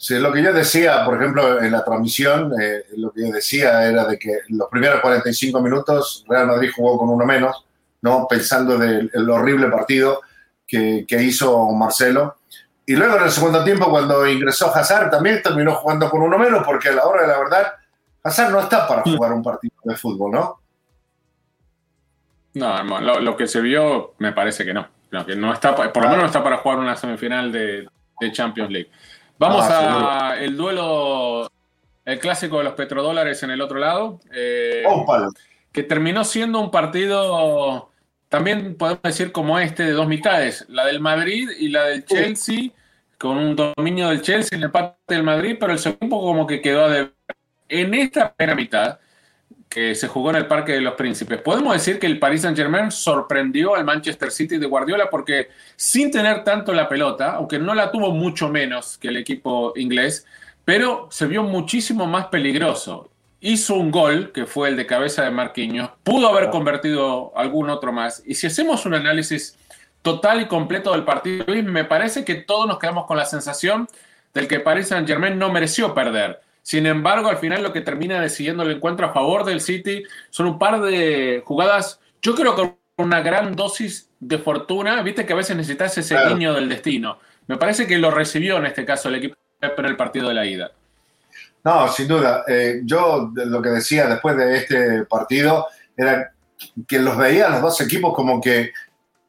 Sí, 0.00 0.18
lo 0.18 0.32
que 0.32 0.42
yo 0.42 0.54
decía, 0.54 1.04
por 1.04 1.20
ejemplo, 1.20 1.62
en 1.62 1.72
la 1.72 1.84
transmisión, 1.84 2.52
eh, 2.58 2.86
lo 2.96 3.12
que 3.12 3.26
yo 3.26 3.32
decía 3.32 3.86
era 3.86 4.06
de 4.06 4.18
que 4.18 4.38
los 4.48 4.68
primeros 4.70 5.00
45 5.00 5.60
minutos 5.60 6.24
Real 6.26 6.46
Madrid 6.46 6.70
jugó 6.74 6.98
con 6.98 7.10
uno 7.10 7.26
menos, 7.26 7.66
¿no? 8.00 8.26
pensando 8.26 8.78
del 8.78 9.28
horrible 9.28 9.68
partido 9.68 10.22
que, 10.66 11.04
que 11.06 11.22
hizo 11.22 11.70
Marcelo 11.72 12.38
y 12.90 12.96
luego 12.96 13.18
en 13.18 13.22
el 13.22 13.30
segundo 13.30 13.62
tiempo, 13.62 13.88
cuando 13.88 14.26
ingresó 14.26 14.74
Hazard, 14.74 15.12
también 15.12 15.40
terminó 15.40 15.76
jugando 15.76 16.10
con 16.10 16.22
uno 16.22 16.36
menos, 16.36 16.64
porque 16.64 16.88
a 16.88 16.92
la 16.92 17.06
hora 17.06 17.22
de 17.22 17.28
la 17.28 17.38
verdad, 17.38 17.72
Hazard 18.24 18.50
no 18.50 18.58
está 18.58 18.88
para 18.88 19.02
jugar 19.02 19.32
un 19.32 19.44
partido 19.44 19.76
de 19.84 19.94
fútbol, 19.94 20.32
¿no? 20.32 20.60
No, 22.54 23.00
lo, 23.20 23.36
que 23.36 23.46
se 23.46 23.60
vio 23.60 24.14
me 24.18 24.32
parece 24.32 24.64
que 24.64 24.74
no. 24.74 24.88
que 25.24 25.36
no 25.36 25.52
está, 25.52 25.76
por 25.76 26.02
lo 26.02 26.08
menos 26.08 26.18
no 26.18 26.26
está 26.26 26.42
para 26.42 26.56
jugar 26.56 26.78
una 26.78 26.96
semifinal 26.96 27.52
de, 27.52 27.86
Champions 28.32 28.72
League. 28.72 28.90
Vamos 29.40 29.64
ah, 29.70 30.32
a 30.32 30.38
el 30.38 30.54
duelo, 30.54 31.50
el 32.04 32.18
clásico 32.18 32.58
de 32.58 32.64
los 32.64 32.74
petrodólares 32.74 33.42
en 33.42 33.50
el 33.50 33.62
otro 33.62 33.78
lado. 33.78 34.20
Eh, 34.34 34.84
que 35.72 35.82
terminó 35.82 36.24
siendo 36.24 36.60
un 36.60 36.70
partido, 36.70 37.90
también 38.28 38.76
podemos 38.76 39.00
decir 39.02 39.32
como 39.32 39.58
este, 39.58 39.84
de 39.84 39.92
dos 39.92 40.08
mitades, 40.08 40.66
la 40.68 40.84
del 40.84 41.00
Madrid 41.00 41.48
y 41.58 41.70
la 41.70 41.84
del 41.84 42.04
Chelsea 42.04 42.72
con 43.16 43.38
un 43.38 43.56
dominio 43.56 44.10
del 44.10 44.20
Chelsea 44.20 44.56
en 44.56 44.62
el 44.62 44.66
empate 44.66 44.96
del 45.08 45.22
Madrid, 45.22 45.56
pero 45.58 45.72
el 45.72 45.78
segundo 45.78 46.18
como 46.18 46.46
que 46.46 46.60
quedó 46.60 46.90
de... 46.90 47.10
En 47.70 47.94
esta 47.94 48.34
primera 48.34 48.54
mitad, 48.54 48.98
que 49.70 49.94
se 49.94 50.08
jugó 50.08 50.30
en 50.30 50.36
el 50.36 50.48
Parque 50.48 50.72
de 50.72 50.80
los 50.80 50.94
Príncipes, 50.94 51.40
podemos 51.40 51.72
decir 51.72 52.00
que 52.00 52.08
el 52.08 52.18
Paris 52.18 52.42
Saint-Germain 52.42 52.90
sorprendió 52.90 53.76
al 53.76 53.84
Manchester 53.84 54.32
City 54.32 54.58
de 54.58 54.66
Guardiola 54.66 55.08
porque 55.08 55.48
sin 55.76 56.10
tener 56.10 56.42
tanto 56.42 56.74
la 56.74 56.88
pelota, 56.88 57.34
aunque 57.34 57.60
no 57.60 57.72
la 57.72 57.92
tuvo 57.92 58.10
mucho 58.10 58.48
menos 58.48 58.98
que 58.98 59.08
el 59.08 59.16
equipo 59.16 59.72
inglés, 59.76 60.26
pero 60.64 61.06
se 61.12 61.26
vio 61.26 61.44
muchísimo 61.44 62.06
más 62.06 62.26
peligroso. 62.26 63.10
Hizo 63.40 63.76
un 63.76 63.92
gol, 63.92 64.32
que 64.32 64.44
fue 64.44 64.68
el 64.68 64.76
de 64.76 64.86
cabeza 64.86 65.22
de 65.22 65.30
Marquinhos, 65.30 65.90
pudo 66.02 66.28
haber 66.28 66.50
convertido 66.50 67.32
algún 67.36 67.70
otro 67.70 67.92
más. 67.92 68.24
Y 68.26 68.34
si 68.34 68.48
hacemos 68.48 68.84
un 68.86 68.94
análisis 68.94 69.56
total 70.02 70.40
y 70.40 70.46
completo 70.46 70.90
del 70.92 71.04
partido, 71.04 71.44
me 71.46 71.84
parece 71.84 72.24
que 72.24 72.34
todos 72.34 72.66
nos 72.66 72.80
quedamos 72.80 73.06
con 73.06 73.16
la 73.16 73.24
sensación 73.24 73.88
del 74.34 74.48
que 74.48 74.58
Paris 74.58 74.88
Saint 74.88 75.06
Germain 75.06 75.38
no 75.38 75.52
mereció 75.52 75.94
perder. 75.94 76.40
Sin 76.70 76.86
embargo, 76.86 77.28
al 77.28 77.38
final 77.38 77.64
lo 77.64 77.72
que 77.72 77.80
termina 77.80 78.20
decidiendo 78.20 78.62
el 78.62 78.70
encuentro 78.70 79.04
a 79.04 79.12
favor 79.12 79.44
del 79.44 79.60
City 79.60 80.04
son 80.30 80.46
un 80.46 80.56
par 80.56 80.80
de 80.80 81.42
jugadas, 81.44 81.98
yo 82.22 82.36
creo 82.36 82.54
que 82.54 82.76
una 82.96 83.22
gran 83.22 83.56
dosis 83.56 84.08
de 84.20 84.38
fortuna, 84.38 85.02
viste 85.02 85.26
que 85.26 85.32
a 85.32 85.36
veces 85.36 85.56
necesitas 85.56 85.98
ese 85.98 86.16
niño 86.26 86.54
del 86.54 86.68
destino. 86.68 87.18
Me 87.48 87.56
parece 87.56 87.88
que 87.88 87.98
lo 87.98 88.12
recibió 88.12 88.58
en 88.58 88.66
este 88.66 88.84
caso 88.84 89.08
el 89.08 89.16
equipo 89.16 89.34
en 89.60 89.84
el 89.84 89.96
partido 89.96 90.28
de 90.28 90.34
la 90.34 90.46
ida. 90.46 90.70
No, 91.64 91.88
sin 91.88 92.06
duda. 92.06 92.44
Eh, 92.46 92.82
yo 92.84 93.32
lo 93.34 93.60
que 93.60 93.70
decía 93.70 94.06
después 94.06 94.36
de 94.36 94.56
este 94.56 95.04
partido 95.06 95.66
era 95.96 96.30
que 96.86 97.00
los 97.00 97.16
veía 97.16 97.48
los 97.48 97.62
dos 97.62 97.80
equipos 97.80 98.14
como 98.14 98.40
que 98.40 98.70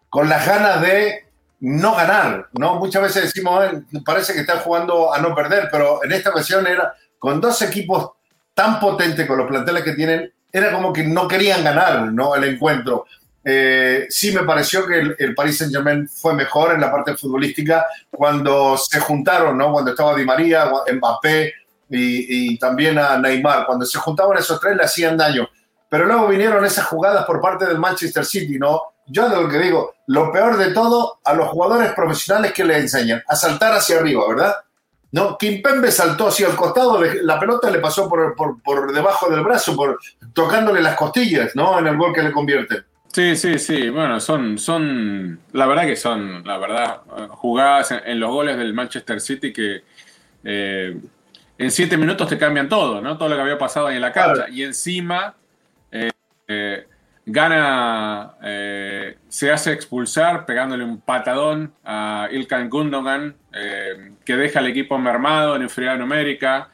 con 0.10 0.30
las 0.30 0.46
ganas 0.46 0.80
de 0.80 1.26
no 1.62 1.96
ganar, 1.96 2.50
¿no? 2.54 2.76
Muchas 2.76 3.02
veces 3.02 3.24
decimos, 3.24 3.64
parece 4.06 4.34
que 4.34 4.42
están 4.42 4.60
jugando 4.60 5.12
a 5.12 5.20
no 5.20 5.34
perder, 5.34 5.70
pero 5.72 6.04
en 6.04 6.12
esta 6.12 6.30
ocasión 6.30 6.68
era 6.68 6.94
con 7.22 7.40
dos 7.40 7.62
equipos 7.62 8.14
tan 8.56 8.80
potentes 8.80 9.28
con 9.28 9.38
los 9.38 9.48
planteles 9.48 9.84
que 9.84 9.94
tienen, 9.94 10.34
era 10.52 10.72
como 10.72 10.92
que 10.92 11.04
no 11.04 11.28
querían 11.28 11.64
ganar, 11.64 12.12
¿no? 12.12 12.34
El 12.34 12.46
encuentro. 12.46 13.06
Eh, 13.46 14.08
sí 14.10 14.32
me 14.32 14.42
pareció 14.42 14.88
que 14.88 15.00
el, 15.00 15.16
el, 15.20 15.36
Paris 15.36 15.60
Saint 15.60 15.72
Germain 15.72 16.10
fue 16.10 16.34
mejor 16.34 16.74
en 16.74 16.82
la 16.82 16.92
parte 16.92 17.16
futbolística 17.16 17.86
cuando 18.10 18.76
se 18.76 19.00
juntaron, 19.00 19.56
¿no? 19.56 19.72
Cuando 19.72 19.92
estaba 19.92 20.16
Di 20.16 20.26
María, 20.26 20.66
Mbappé 20.92 21.54
y, 21.92 22.54
y 22.54 22.58
también 22.58 22.98
a 22.98 23.20
Neymar. 23.20 23.68
Cuando 23.68 23.86
se 23.86 24.00
juntaban 24.00 24.40
esos 24.40 24.60
tres 24.60 24.76
le 24.76 24.84
hacían 24.84 25.16
daño. 25.16 25.48
Pero 25.90 26.06
luego 26.06 26.28
vinieron 26.28 26.66
esas 26.66 26.86
jugadas 26.86 27.24
por 27.26 27.40
parte 27.40 27.68
del 27.68 27.78
Manchester 27.78 28.26
City, 28.26 28.58
¿no? 28.58 28.82
Yo 29.06 29.30
de 29.30 29.40
lo 29.40 29.48
que 29.48 29.60
digo, 29.60 29.94
lo 30.08 30.32
peor 30.32 30.58
de 30.58 30.74
todo, 30.74 31.20
a 31.24 31.36
los 31.36 31.50
jugadores 31.50 31.92
profesionales 31.92 32.52
que 32.52 32.66
le 32.66 32.80
enseñan, 32.80 33.22
a 33.28 33.36
saltar 33.36 33.74
hacia 33.74 34.00
arriba, 34.00 34.24
¿verdad? 34.28 34.56
No, 35.12 35.38
Kimpembe 35.38 35.92
saltó 35.92 36.28
hacia 36.28 36.48
el 36.48 36.56
costado, 36.56 37.02
la 37.04 37.38
pelota 37.38 37.70
le 37.70 37.80
pasó 37.80 38.08
por, 38.08 38.34
por, 38.36 38.62
por, 38.62 38.94
debajo 38.94 39.30
del 39.30 39.44
brazo, 39.44 39.76
por, 39.76 40.00
tocándole 40.34 40.82
las 40.82 40.96
costillas, 40.96 41.54
¿no? 41.54 41.78
En 41.80 41.88
el 41.88 41.98
gol 41.98 42.14
que 42.14 42.24
le 42.24 42.32
convierte. 42.32 42.84
Sí, 43.12 43.36
sí, 43.36 43.60
sí. 43.60 43.90
Bueno, 43.90 44.22
son, 44.22 44.58
son, 44.58 45.42
la 45.52 45.66
verdad 45.66 45.84
que 45.84 45.98
son, 45.98 46.44
la 46.46 46.58
verdad, 46.58 47.02
jugadas 47.32 47.94
en, 48.06 48.20
los 48.22 48.32
goles 48.32 48.58
del 48.58 48.74
Manchester 48.74 49.20
City 49.20 49.52
que 49.52 49.84
eh, 50.46 50.98
en 51.58 51.72
siete 51.72 51.98
minutos 51.98 52.30
te 52.30 52.38
cambian 52.38 52.70
todo, 52.70 53.02
¿no? 53.02 53.18
Todo 53.18 53.28
lo 53.28 53.36
que 53.36 53.42
había 53.42 53.58
pasado 53.58 53.88
ahí 53.88 53.98
en 53.98 54.02
la 54.02 54.14
cancha. 54.14 54.48
Y 54.50 54.64
encima 54.64 55.36
eh, 55.92 56.10
eh, 56.48 56.88
gana, 57.26 58.36
se 59.28 59.52
hace 59.52 59.74
expulsar 59.74 60.46
pegándole 60.46 60.86
un 60.86 61.02
patadón 61.02 61.74
a 61.84 62.30
Ilkan 62.32 62.70
Gundogan, 62.70 63.36
eh, 63.54 64.14
que 64.24 64.36
deja 64.36 64.60
al 64.60 64.68
equipo 64.68 64.98
mermado 64.98 65.56
en 65.56 65.64
inferioridad 65.64 66.00
numérica. 66.00 66.70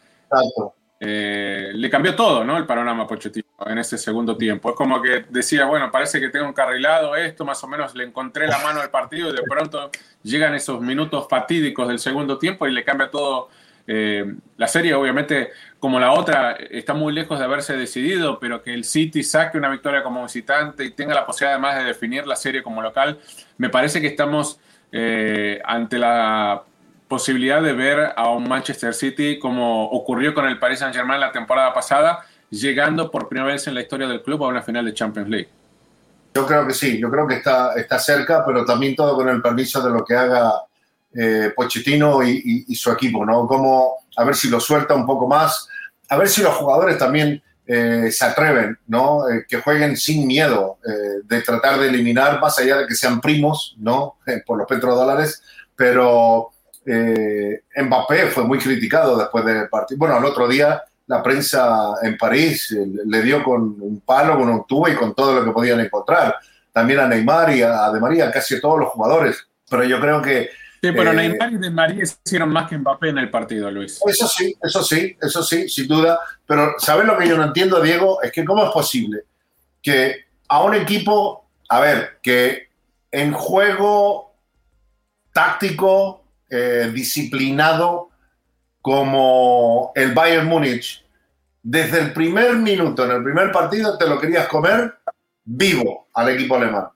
Eh, 1.00 1.72
le 1.74 1.90
cambió 1.90 2.16
todo, 2.16 2.44
¿no? 2.44 2.58
El 2.58 2.66
panorama 2.66 3.08
Pochettino 3.08 3.46
en 3.66 3.78
ese 3.78 3.98
segundo 3.98 4.36
tiempo. 4.36 4.70
Es 4.70 4.76
como 4.76 5.02
que 5.02 5.26
decía, 5.30 5.66
bueno, 5.66 5.92
parece 5.92 6.20
que 6.20 6.30
tengo 6.30 6.48
un 6.48 6.54
carrilado 6.54 7.16
esto, 7.16 7.46
más 7.46 7.64
o 7.64 7.68
menos 7.68 7.96
le 7.96 8.04
encontré 8.04 8.48
la 8.48 8.58
mano 8.60 8.82
al 8.82 8.90
partido 8.90 9.30
y 9.30 9.36
de 9.36 9.44
pronto 9.44 9.92
llegan 10.24 10.56
esos 10.56 10.82
minutos 10.82 11.28
fatídicos 11.30 11.88
del 11.88 12.00
segundo 12.00 12.38
tiempo 12.38 12.68
y 12.68 12.72
le 12.72 12.84
cambia 12.84 13.12
todo 13.12 13.50
eh, 13.90 14.36
la 14.58 14.68
serie, 14.68 14.94
obviamente, 14.94 15.52
como 15.80 15.98
la 16.00 16.12
otra, 16.12 16.52
está 16.52 16.94
muy 16.94 17.14
lejos 17.14 17.40
de 17.40 17.46
haberse 17.46 17.78
decidido, 17.78 18.38
pero 18.38 18.62
que 18.62 18.74
el 18.74 18.84
City 18.84 19.24
saque 19.24 19.58
una 19.58 19.70
victoria 19.70 20.04
como 20.04 20.24
visitante 20.24 20.84
y 20.84 20.92
tenga 20.92 21.16
la 21.16 21.26
posibilidad 21.26 21.54
además 21.54 21.78
de 21.78 21.86
definir 21.86 22.28
la 22.28 22.36
serie 22.36 22.62
como 22.62 22.82
local, 22.82 23.20
me 23.58 23.70
parece 23.70 24.02
que 24.02 24.08
estamos 24.08 24.60
eh, 24.92 25.62
ante 25.64 25.98
la 25.98 26.64
posibilidad 27.08 27.62
de 27.62 27.74
ver 27.74 28.14
a 28.16 28.30
un 28.30 28.48
Manchester 28.48 28.94
City 28.94 29.40
como 29.40 29.86
ocurrió 29.86 30.34
con 30.34 30.46
el 30.46 30.60
Paris 30.60 30.80
Saint-Germain 30.80 31.20
la 31.20 31.32
temporada 31.32 31.74
pasada, 31.74 32.26
llegando 32.50 33.10
por 33.10 33.28
primera 33.30 33.52
vez 33.52 33.68
en 33.68 33.74
la 33.74 33.82
historia 33.82 34.08
del 34.08 34.22
club 34.22 34.44
a 34.44 34.48
una 34.48 34.62
final 34.62 34.86
de 34.86 34.94
Champions 34.94 35.30
League. 35.30 35.50
Yo 36.34 36.46
creo 36.46 36.68
que 36.68 36.74
sí, 36.74 37.00
yo 37.00 37.10
creo 37.10 37.28
que 37.28 37.36
está, 37.36 37.74
está 37.76 37.98
cerca, 37.98 38.46
pero 38.46 38.64
también 38.66 38.96
todo 38.96 39.16
con 39.16 39.28
el 39.30 39.42
permiso 39.42 39.82
de 39.82 39.90
lo 39.90 40.06
que 40.06 40.16
haga 40.16 40.54
eh, 41.14 41.52
Pochettino 41.56 42.24
y, 42.24 42.66
y, 42.68 42.76
su 42.76 42.92
equipo, 42.92 43.26
¿no? 43.26 43.48
Como 43.48 43.96
a 44.16 44.24
ver 44.24 44.36
si 44.36 44.50
lo 44.50 44.60
suelta 44.60 44.94
un 44.94 45.06
poco 45.06 45.28
más, 45.28 45.68
a 46.10 46.18
ver 46.18 46.30
si 46.30 46.42
los 46.42 46.54
jugadores 46.54 46.98
también 46.98 47.42
eh, 47.70 48.10
se 48.14 48.24
atreven, 48.24 48.80
¿no? 48.88 49.28
Eh, 49.28 49.46
que 49.46 49.58
jueguen 49.58 49.98
sin 49.98 50.26
miedo 50.26 50.78
eh, 50.88 51.22
de 51.26 51.42
tratar 51.42 51.78
de 51.78 51.90
eliminar, 51.90 52.40
más 52.40 52.58
allá 52.60 52.78
de 52.78 52.88
que 52.88 52.96
sean 52.96 53.20
primos, 53.20 53.76
¿no? 53.78 54.16
Por 54.46 54.58
los 54.58 54.68
petrodólares, 54.68 55.44
pero 55.76 56.52
Mbappé 56.88 58.28
fue 58.28 58.46
muy 58.46 58.60
criticado 58.60 59.18
después 59.18 59.44
del 59.46 59.68
partido. 59.70 59.98
Bueno, 59.98 60.18
el 60.18 60.26
otro 60.26 60.48
día 60.48 60.84
la 61.08 61.24
prensa 61.24 61.96
en 62.02 62.18
París 62.18 62.76
le 63.06 63.22
dio 63.22 63.44
con 63.44 63.62
un 63.80 64.02
palo, 64.06 64.38
con 64.38 64.50
un 64.50 64.66
tubo 64.66 64.88
y 64.88 64.96
con 64.96 65.14
todo 65.14 65.36
lo 65.36 65.46
que 65.46 65.52
podían 65.52 65.80
encontrar. 65.80 66.36
También 66.72 67.00
a 67.00 67.08
Neymar 67.08 67.56
y 67.56 67.62
a 67.62 67.90
De 67.92 68.00
María, 68.00 68.32
casi 68.32 68.60
todos 68.62 68.80
los 68.80 68.90
jugadores. 68.90 69.48
Pero 69.70 69.84
yo 69.84 70.00
creo 70.00 70.22
que 70.22 70.50
Sí, 70.82 70.92
pero 70.92 71.12
eh, 71.12 71.16
Neymar 71.16 71.54
y 71.54 71.58
De 71.58 71.70
María 71.72 72.04
hicieron 72.04 72.50
más 72.50 72.70
que 72.70 72.78
Mbappé 72.78 73.10
en 73.10 73.18
el 73.18 73.32
partido, 73.32 73.72
Luis. 73.72 74.00
Eso 74.06 74.28
sí, 74.28 74.56
eso 74.62 74.84
sí, 74.84 75.18
eso 75.20 75.44
sí, 75.44 75.68
sin 75.68 75.88
duda. 75.88 76.20
Pero 76.46 76.76
¿sabes 76.78 77.06
lo 77.06 77.18
que 77.18 77.28
yo 77.28 77.36
no 77.36 77.46
entiendo, 77.46 77.82
Diego? 77.82 78.22
Es 78.22 78.32
que 78.32 78.46
cómo 78.46 78.64
es 78.64 78.72
posible 78.72 79.24
que 79.82 80.26
a 80.50 80.64
un 80.64 80.76
equipo, 80.76 81.50
a 81.70 81.80
ver, 81.80 82.20
que 82.22 82.70
en 83.12 83.34
juego 83.34 84.36
táctico, 85.34 86.24
eh, 86.50 86.92
disciplinado, 86.94 88.10
como 88.82 89.92
el 89.96 90.14
Bayern 90.14 90.48
Múnich, 90.48 91.06
desde 91.62 92.00
el 92.00 92.14
primer 92.14 92.56
minuto, 92.56 93.04
en 93.04 93.12
el 93.12 93.24
primer 93.24 93.52
partido, 93.52 93.98
te 93.98 94.08
lo 94.08 94.20
querías 94.20 94.48
comer 94.48 95.00
vivo 95.44 96.08
al 96.14 96.30
equipo 96.30 96.56
alemán. 96.56 96.88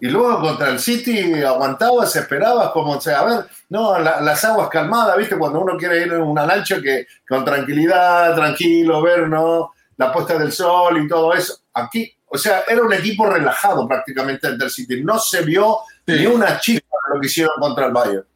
Y 0.00 0.08
luego 0.08 0.40
contra 0.40 0.68
el 0.70 0.78
City 0.78 1.42
aguantabas, 1.42 2.14
esperabas, 2.14 2.70
como, 2.70 2.92
o 2.92 3.00
sea, 3.00 3.20
a 3.20 3.24
ver, 3.24 3.46
no, 3.68 3.98
la, 3.98 4.20
las 4.20 4.44
aguas 4.44 4.68
calmadas, 4.68 5.16
¿viste? 5.16 5.36
Cuando 5.36 5.60
uno 5.60 5.76
quiere 5.76 6.02
ir 6.02 6.12
en 6.12 6.22
una 6.22 6.46
lancha 6.46 6.80
que 6.80 7.06
con 7.28 7.44
tranquilidad, 7.44 8.34
tranquilo, 8.36 9.02
ver, 9.02 9.28
¿no? 9.28 9.72
La 9.96 10.12
puesta 10.12 10.38
del 10.38 10.52
sol 10.52 11.02
y 11.02 11.08
todo 11.08 11.34
eso. 11.34 11.58
Aquí, 11.74 12.12
o 12.26 12.38
sea, 12.38 12.62
era 12.68 12.82
un 12.82 12.92
equipo 12.92 13.26
relajado 13.26 13.88
prácticamente 13.88 14.56
del 14.56 14.70
City. 14.70 15.02
No 15.02 15.18
se 15.18 15.42
vio 15.42 15.78
sí. 16.06 16.12
ni 16.12 16.26
una 16.26 16.60
chispa 16.60 16.96
de 17.08 17.14
lo 17.14 17.20
que 17.20 17.26
hicieron 17.26 17.54
contra 17.58 17.86
el 17.86 17.92
Bayern. 17.92 18.27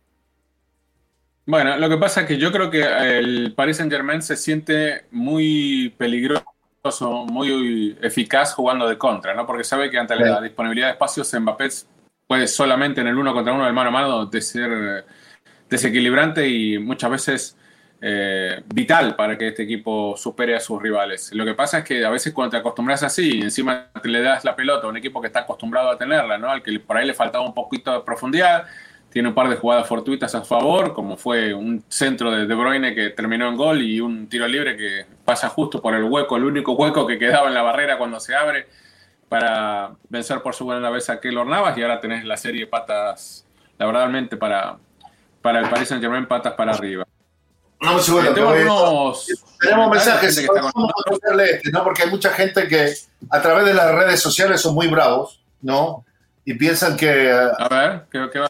Bueno, 1.44 1.76
lo 1.76 1.88
que 1.88 1.96
pasa 1.96 2.22
es 2.22 2.26
que 2.28 2.38
yo 2.38 2.52
creo 2.52 2.70
que 2.70 2.82
el 2.82 3.52
Paris 3.54 3.78
Saint 3.78 3.92
Germain 3.92 4.22
se 4.22 4.37
siente 4.37 5.06
muy 5.11 5.92
peligroso 5.99 6.44
muy 7.28 7.96
eficaz 8.02 8.54
jugando 8.54 8.88
de 8.88 8.99
contra, 8.99 9.34
¿no? 9.34 9.46
Porque 9.46 9.64
sabe 9.64 9.90
que 9.90 9.99
ante 9.99 10.16
la 10.16 10.40
disponibilidad 10.40 10.88
de 10.88 10.92
espacios 10.92 11.32
Mbappé 11.32 11.68
puede 12.26 12.49
solamente 12.49 13.00
en 13.00 13.06
el 13.06 13.16
uno 13.16 13.32
contra 13.32 13.52
uno, 13.52 13.64
del 13.64 13.72
mano 13.72 13.90
a 13.90 13.92
mano, 13.92 14.26
de 14.26 14.40
ser 14.40 15.04
desequilibrante 15.70 16.49
y 16.49 16.78
muchas 16.78 17.11
veces 17.11 17.56
eh, 18.00 18.62
vital 18.75 19.14
para 19.14 19.38
que 19.38 19.49
este 19.49 19.62
equipo 19.62 20.16
supere 20.16 20.56
a 20.56 20.61
sus 20.61 20.82
rivales. 20.82 21.32
Lo 21.32 21.44
que 21.44 21.54
pasa 21.54 21.78
es 21.78 21.84
que 21.84 22.04
a 22.04 22.11
veces 22.11 22.32
cuando 22.32 22.50
te 22.50 22.56
acostumbras 22.56 23.04
así 23.04 23.40
encima 23.40 23.90
te 24.02 24.08
le 24.08 24.20
das 24.20 24.44
la 24.44 24.56
pelota 24.56 24.87
a 24.87 24.90
un 24.90 24.96
equipo 24.96 25.20
que 25.20 25.28
está 25.28 25.40
acostumbrado 25.40 25.88
a 25.88 25.99
tenerla, 25.99 26.37
¿no? 26.37 26.50
Al 26.50 26.62
que 26.62 26.80
por 26.80 26.96
ahí 26.96 27.06
le 27.06 27.14
faltaba 27.14 27.44
un 27.44 27.54
poquito 27.54 27.92
de 27.92 28.00
profundidad, 28.00 28.66
tiene 29.12 29.28
un 29.28 29.35
par 29.35 29.49
de 29.49 29.57
jugadas 29.57 29.87
fortuitas 29.87 30.35
a 30.35 30.42
favor, 30.42 30.95
como 30.95 31.19
fue 31.19 31.52
un 31.52 31.85
centro 31.88 32.31
de 32.31 32.47
De 32.47 32.54
Bruyne 32.54 32.95
que 32.95 33.11
terminó 33.11 33.47
en 33.49 33.57
gol 33.57 33.83
y 33.83 34.00
un 34.00 34.26
tiro 34.26 34.49
libre 34.49 34.76
que 34.76 35.04
pasa 35.25 35.50
justo 35.50 35.83
por 35.83 35.95
el 35.95 36.04
hueco, 36.04 36.37
el 36.37 36.45
único 36.45 36.73
hueco 36.73 37.07
que 37.07 37.19
quedaba 37.19 37.49
en 37.49 37.54
la 37.54 37.62
barrera 37.62 37.99
cuando 37.99 38.19
se 38.19 38.35
abre 38.35 38.66
para 39.28 39.92
vencer 40.09 40.40
por 40.40 40.54
su 40.54 40.64
buena 40.64 40.88
vez 40.88 41.11
a 41.11 41.21
Keylor 41.21 41.47
Navas 41.47 41.76
y 41.76 41.83
ahora 41.83 42.00
tenés 42.00 42.25
la 42.25 42.38
serie 42.38 42.66
patas, 42.66 43.47
la 43.78 43.85
verdadmente 43.85 44.38
para, 44.38 44.78
para 45.42 45.61
el 45.61 45.69
Paris 45.69 45.88
Saint 45.88 46.02
Germain 46.02 46.26
patas 46.26 46.54
para 46.54 46.73
arriba. 46.73 47.04
No, 47.81 47.99
seguro, 47.99 48.31
eh, 48.31 48.35
tenemos 49.61 49.90
mensajes, 49.90 50.38
que 50.38 50.45
este, 50.45 51.71
¿no? 51.71 51.85
porque 51.85 52.04
hay 52.04 52.11
mucha 52.11 52.31
gente 52.31 52.66
que 52.69 52.95
a 53.28 53.42
través 53.42 53.66
de 53.66 53.75
las 53.75 53.92
redes 53.95 54.21
sociales 54.21 54.61
son 54.61 54.75
muy 54.75 54.87
bravos, 54.87 55.42
¿no? 55.61 56.04
Y 56.45 56.54
piensan 56.54 56.97
que... 56.97 57.31
A 57.31 57.69
ver, 57.69 58.04
¿qué, 58.11 58.28
qué 58.33 58.38
va? 58.38 58.49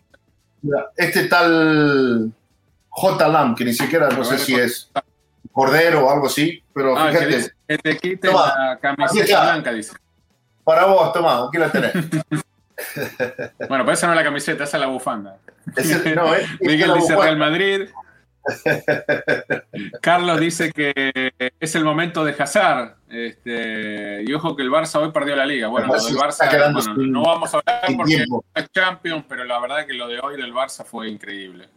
Este 0.96 1.24
tal 1.28 2.32
J. 2.88 3.28
Lam, 3.28 3.54
que 3.54 3.64
ni 3.64 3.72
siquiera 3.72 4.08
no 4.08 4.24
sé 4.24 4.38
si 4.38 4.54
es 4.54 4.90
Cordero 5.50 6.06
o 6.06 6.10
algo 6.10 6.26
así, 6.26 6.62
pero 6.74 6.96
ah, 6.96 7.10
fíjate. 7.10 7.52
Que 7.68 7.78
te 7.78 7.98
quite 7.98 8.28
toma, 8.28 8.54
la 8.56 8.78
camiseta 8.78 9.42
blanca, 9.42 9.72
dice. 9.72 9.94
Para 10.64 10.84
vos, 10.86 11.12
toma, 11.12 11.46
aquí 11.46 11.58
la 11.58 11.70
tenés. 11.70 11.92
bueno, 13.68 13.84
pues 13.84 13.98
esa 13.98 14.06
no 14.06 14.12
es 14.12 14.16
la 14.16 14.24
camiseta, 14.24 14.64
esa 14.64 14.76
es 14.76 14.80
la 14.80 14.86
bufanda. 14.86 15.38
Ese, 15.76 16.14
no, 16.14 16.34
es, 16.34 16.48
Miguel 16.60 16.94
dice 16.94 17.16
Real 17.16 17.36
Madrid. 17.36 17.88
Carlos 20.00 20.38
dice 20.38 20.72
que 20.72 21.32
es 21.58 21.74
el 21.74 21.84
momento 21.84 22.24
de 22.24 22.34
Hazard. 22.38 22.96
Este, 23.08 24.22
y 24.26 24.32
ojo 24.32 24.56
que 24.56 24.62
el 24.62 24.70
Barça 24.70 25.00
hoy 25.00 25.10
perdió 25.12 25.36
la 25.36 25.46
liga. 25.46 25.68
Bueno, 25.68 25.92
del 25.92 26.16
Barça, 26.16 26.48
bueno, 26.50 26.80
sin, 26.80 27.12
no 27.12 27.22
vamos 27.22 27.54
a 27.54 27.58
hablar 27.58 27.80
porque 27.96 28.24
es 28.54 28.72
Champions, 28.72 29.24
pero 29.28 29.44
la 29.44 29.60
verdad 29.60 29.86
que 29.86 29.94
lo 29.94 30.08
de 30.08 30.20
hoy 30.20 30.36
del 30.36 30.52
Barça 30.52 30.84
fue 30.84 31.08
increíble. 31.08 31.68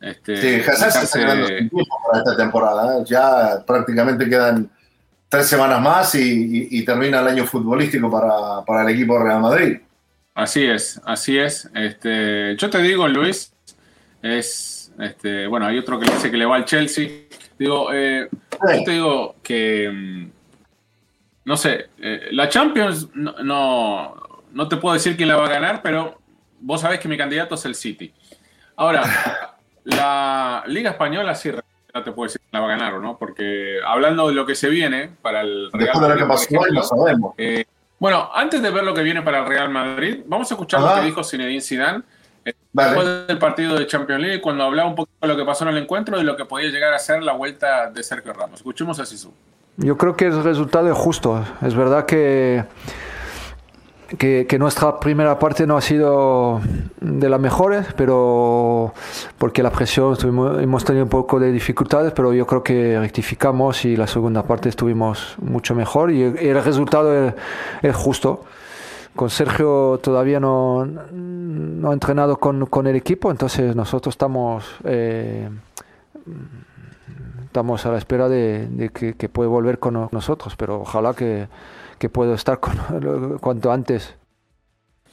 Este, 0.00 0.36
sí, 0.36 0.70
Hazard 0.70 0.92
se 0.92 1.04
está 1.04 1.18
ganando 1.18 1.46
tiempo 1.46 1.86
para 2.06 2.18
esta 2.18 2.36
temporada. 2.36 2.98
¿eh? 2.98 3.04
Ya 3.06 3.64
prácticamente 3.66 4.28
quedan 4.28 4.70
tres 5.28 5.46
semanas 5.46 5.80
más 5.80 6.14
y, 6.14 6.84
termina 6.84 7.20
el 7.20 7.28
año 7.28 7.44
futbolístico 7.44 8.10
para, 8.10 8.64
para, 8.64 8.82
el 8.82 8.94
equipo 8.94 9.18
Real 9.18 9.40
Madrid. 9.40 9.78
Así 10.34 10.64
es, 10.64 11.00
así 11.04 11.38
es. 11.38 11.70
Este, 11.74 12.56
yo 12.56 12.70
te 12.70 12.78
digo, 12.78 13.06
Luis, 13.08 13.52
es, 14.22 14.73
este, 14.98 15.46
bueno, 15.46 15.66
hay 15.66 15.78
otro 15.78 15.98
que 15.98 16.10
dice 16.10 16.30
que 16.30 16.36
le 16.36 16.46
va 16.46 16.56
al 16.56 16.64
Chelsea. 16.64 17.08
Digo, 17.58 17.92
eh, 17.92 18.28
yo 18.30 18.84
te 18.84 18.90
digo 18.90 19.36
que, 19.42 19.90
mm, 19.92 20.30
no 21.44 21.56
sé, 21.56 21.90
eh, 21.98 22.28
la 22.32 22.48
Champions 22.48 23.08
no, 23.14 23.34
no, 23.42 24.14
no 24.52 24.68
te 24.68 24.76
puedo 24.76 24.94
decir 24.94 25.16
quién 25.16 25.28
la 25.28 25.36
va 25.36 25.46
a 25.46 25.50
ganar, 25.50 25.82
pero 25.82 26.18
vos 26.60 26.80
sabés 26.80 27.00
que 27.00 27.08
mi 27.08 27.16
candidato 27.16 27.54
es 27.54 27.64
el 27.64 27.74
City. 27.74 28.12
Ahora, 28.76 29.02
la 29.84 30.64
Liga 30.66 30.90
Española 30.90 31.34
sí 31.34 31.50
no 31.94 32.02
te 32.02 32.10
puedo 32.10 32.26
decir 32.26 32.40
quién 32.40 32.60
la 32.60 32.66
va 32.66 32.72
a 32.74 32.76
ganar 32.76 32.94
o 32.94 33.00
no, 33.00 33.18
porque 33.18 33.78
hablando 33.86 34.28
de 34.28 34.34
lo 34.34 34.46
que 34.46 34.54
se 34.54 34.68
viene 34.68 35.10
para 35.22 35.42
el 35.42 35.70
Real 35.72 36.00
Madrid. 36.00 36.24
Eh, 37.38 37.64
bueno, 38.00 38.30
antes 38.34 38.60
de 38.60 38.70
ver 38.70 38.82
lo 38.84 38.92
que 38.92 39.02
viene 39.02 39.22
para 39.22 39.40
el 39.40 39.46
Real 39.46 39.70
Madrid, 39.70 40.22
vamos 40.26 40.50
a 40.50 40.54
escuchar 40.54 40.80
lo 40.80 40.94
que 40.96 41.02
dijo 41.02 41.22
Zinedine 41.22 41.60
Zidane 41.60 42.02
eh, 42.44 42.54
después 42.72 43.26
del 43.26 43.38
partido 43.38 43.78
de 43.78 43.86
Champions 43.86 44.22
League, 44.22 44.40
cuando 44.40 44.64
hablaba 44.64 44.88
un 44.88 44.94
poco 44.94 45.10
de 45.20 45.28
lo 45.28 45.36
que 45.36 45.44
pasó 45.44 45.64
en 45.64 45.70
el 45.76 45.82
encuentro 45.82 46.20
y 46.20 46.24
lo 46.24 46.36
que 46.36 46.44
podía 46.44 46.70
llegar 46.70 46.92
a 46.92 46.98
ser 46.98 47.22
la 47.22 47.32
vuelta 47.32 47.90
de 47.90 48.02
Sergio 48.02 48.32
Ramos. 48.32 48.60
Escuchemos 48.60 48.98
a 49.00 49.06
Sisu. 49.06 49.32
Yo 49.76 49.96
creo 49.96 50.16
que 50.16 50.26
el 50.26 50.44
resultado 50.44 50.90
es 50.90 50.96
justo. 50.96 51.44
Es 51.62 51.74
verdad 51.74 52.06
que 52.06 52.64
que, 54.18 54.56
nuestra 54.58 55.00
primera 55.00 55.38
parte 55.38 55.66
no 55.66 55.76
ha 55.76 55.80
sido 55.80 56.60
de 57.00 57.28
las 57.28 57.40
mejores, 57.40 57.86
pero 57.96 58.94
porque 59.38 59.62
la 59.62 59.70
presión 59.70 60.16
hemos 60.60 60.84
tenido 60.84 61.04
un 61.04 61.10
poco 61.10 61.40
de 61.40 61.52
dificultades, 61.52 62.12
pero 62.12 62.32
yo 62.32 62.46
creo 62.46 62.62
que 62.62 62.98
rectificamos 62.98 63.84
y 63.84 63.96
la 63.96 64.06
segunda 64.06 64.42
parte 64.44 64.68
estuvimos 64.68 65.36
mucho 65.40 65.74
mejor 65.74 66.10
y 66.10 66.22
el, 66.22 66.62
resultado 66.62 67.34
es, 67.82 67.96
justo. 67.96 68.44
Con 69.14 69.30
Sergio 69.30 70.00
todavía 70.02 70.40
no, 70.40 70.84
no 70.84 71.90
ha 71.90 71.92
entrenado 71.92 72.36
con, 72.38 72.66
con, 72.66 72.86
el 72.86 72.96
equipo, 72.96 73.30
entonces 73.30 73.76
nosotros 73.76 74.14
estamos, 74.14 74.64
eh, 74.84 75.48
estamos 77.44 77.86
a 77.86 77.92
la 77.92 77.98
espera 77.98 78.28
de, 78.28 78.90
que, 78.92 79.14
que 79.14 79.28
pueda 79.28 79.48
volver 79.48 79.78
con 79.78 80.08
nosotros, 80.10 80.56
pero 80.56 80.80
ojalá 80.80 81.14
que 81.14 81.48
que 81.98 82.08
puedo 82.08 82.34
estar 82.34 82.60
con, 82.60 83.38
cuanto 83.40 83.72
antes. 83.72 84.14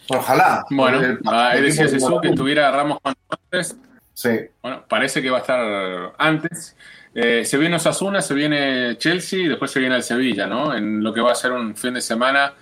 Ojalá. 0.10 0.66
Bueno, 0.70 1.20
ahí 1.26 1.62
decía 1.62 1.88
Jesús 1.88 2.22
que 2.22 2.30
estuviera 2.30 2.72
Ramos 2.72 3.00
cuanto 3.02 3.22
antes. 3.30 3.78
Sí. 4.14 4.40
Bueno, 4.62 4.84
parece 4.88 5.22
que 5.22 5.30
va 5.30 5.38
a 5.38 5.42
estar 5.42 6.14
antes. 6.18 6.76
Eh, 7.14 7.46
se 7.46 7.58
viene 7.58 7.76
Osasuna, 7.76 8.22
se 8.22 8.34
viene 8.34 8.98
Chelsea 8.98 9.40
y 9.40 9.48
después 9.48 9.72
se 9.72 9.80
viene 9.80 9.96
el 9.96 10.04
Sevilla, 10.04 10.48
¿no? 10.48 10.74
En 10.76 11.04
lo 11.04 11.14
que 11.14 11.22
va 11.22 11.32
a 11.32 11.36
ser 11.36 11.52
un 11.52 11.76
fin 11.76 11.94
de 11.94 12.02
semana 12.02 12.54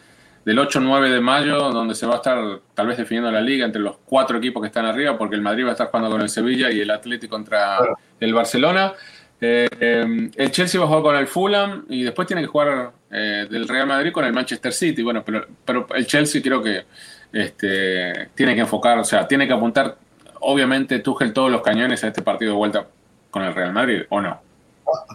del 0.50 0.58
8-9 0.58 1.12
de 1.12 1.22
mayo, 1.22 1.70
donde 1.70 1.94
se 1.94 2.08
va 2.08 2.14
a 2.14 2.16
estar 2.16 2.62
tal 2.74 2.88
vez 2.88 2.98
definiendo 2.98 3.30
la 3.30 3.40
liga 3.40 3.68
entre 3.68 3.80
los 3.80 3.98
cuatro 4.04 4.40
equipos 4.40 4.64
que 4.64 4.66
están 4.66 4.84
arriba, 4.84 5.16
porque 5.16 5.36
el 5.36 5.44
Madrid 5.44 5.64
va 5.64 5.70
a 5.70 5.72
estar 5.74 5.92
jugando 5.92 6.10
con 6.10 6.22
el 6.22 6.30
Sevilla 6.30 6.72
y 6.72 6.82
el 6.82 6.90
Atlético 6.90 7.36
contra 7.36 7.78
el 8.20 8.34
Barcelona. 8.34 8.94
Eh, 9.40 9.68
em, 9.80 10.32
el 10.36 10.50
Chelsea 10.50 10.80
va 10.82 10.88
a 10.88 10.90
jugar 10.90 11.04
con 11.04 11.16
el 11.18 11.28
Fulham 11.28 11.86
y 11.88 12.02
después 12.02 12.28
tiene 12.28 12.42
que 12.42 12.48
jugar 12.48 12.92
eh, 13.12 13.46
del 13.48 13.68
Real 13.68 13.86
Madrid 13.86 14.12
con 14.12 14.26
el 14.26 14.34
Manchester 14.34 14.74
City. 14.74 15.04
Bueno, 15.04 15.22
pero, 15.24 15.46
pero 15.64 15.86
el 15.94 16.08
Chelsea 16.08 16.42
creo 16.42 16.64
que 16.64 16.84
este, 17.32 18.32
tiene 18.34 18.56
que 18.56 18.62
enfocar, 18.62 18.98
o 18.98 19.04
sea, 19.04 19.28
tiene 19.28 19.46
que 19.46 19.54
apuntar, 19.54 19.98
obviamente, 20.40 20.98
Tuchel 20.98 21.32
todos 21.32 21.52
los 21.52 21.62
cañones 21.62 22.04
a 22.04 22.08
este 22.08 22.24
partido 22.24 22.54
de 22.54 22.58
vuelta 22.58 22.88
con 23.30 23.44
el 23.44 23.54
Real 23.54 23.72
Madrid, 23.72 24.02
¿o 24.10 24.20
no? 24.20 24.42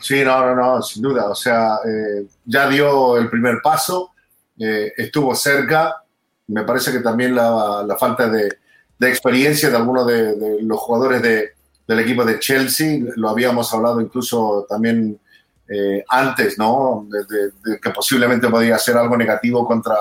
Sí, 0.00 0.22
no, 0.24 0.46
no, 0.46 0.54
no, 0.54 0.80
sin 0.80 1.02
duda. 1.02 1.28
O 1.28 1.34
sea, 1.34 1.78
eh, 1.84 2.24
ya 2.44 2.68
dio 2.68 3.16
el 3.16 3.28
primer 3.28 3.56
paso, 3.64 4.13
estuvo 4.56 5.34
cerca. 5.34 6.02
Me 6.46 6.62
parece 6.62 6.92
que 6.92 7.00
también 7.00 7.34
la, 7.34 7.96
falta 7.98 8.28
de, 8.28 8.48
experiencia 9.00 9.68
de 9.68 9.76
algunos 9.76 10.06
de 10.06 10.58
los 10.62 10.78
jugadores 10.80 11.20
de, 11.20 11.52
del 11.86 12.00
equipo 12.00 12.24
de 12.24 12.38
Chelsea, 12.38 13.00
lo 13.16 13.28
habíamos 13.28 13.72
hablado 13.72 14.00
incluso 14.00 14.66
también 14.68 15.18
eh, 15.68 16.04
antes, 16.08 16.58
¿no? 16.58 17.06
De, 17.10 17.78
que 17.80 17.90
posiblemente 17.90 18.48
podía 18.48 18.78
ser 18.78 18.96
algo 18.96 19.16
negativo 19.16 19.66
contra 19.66 19.94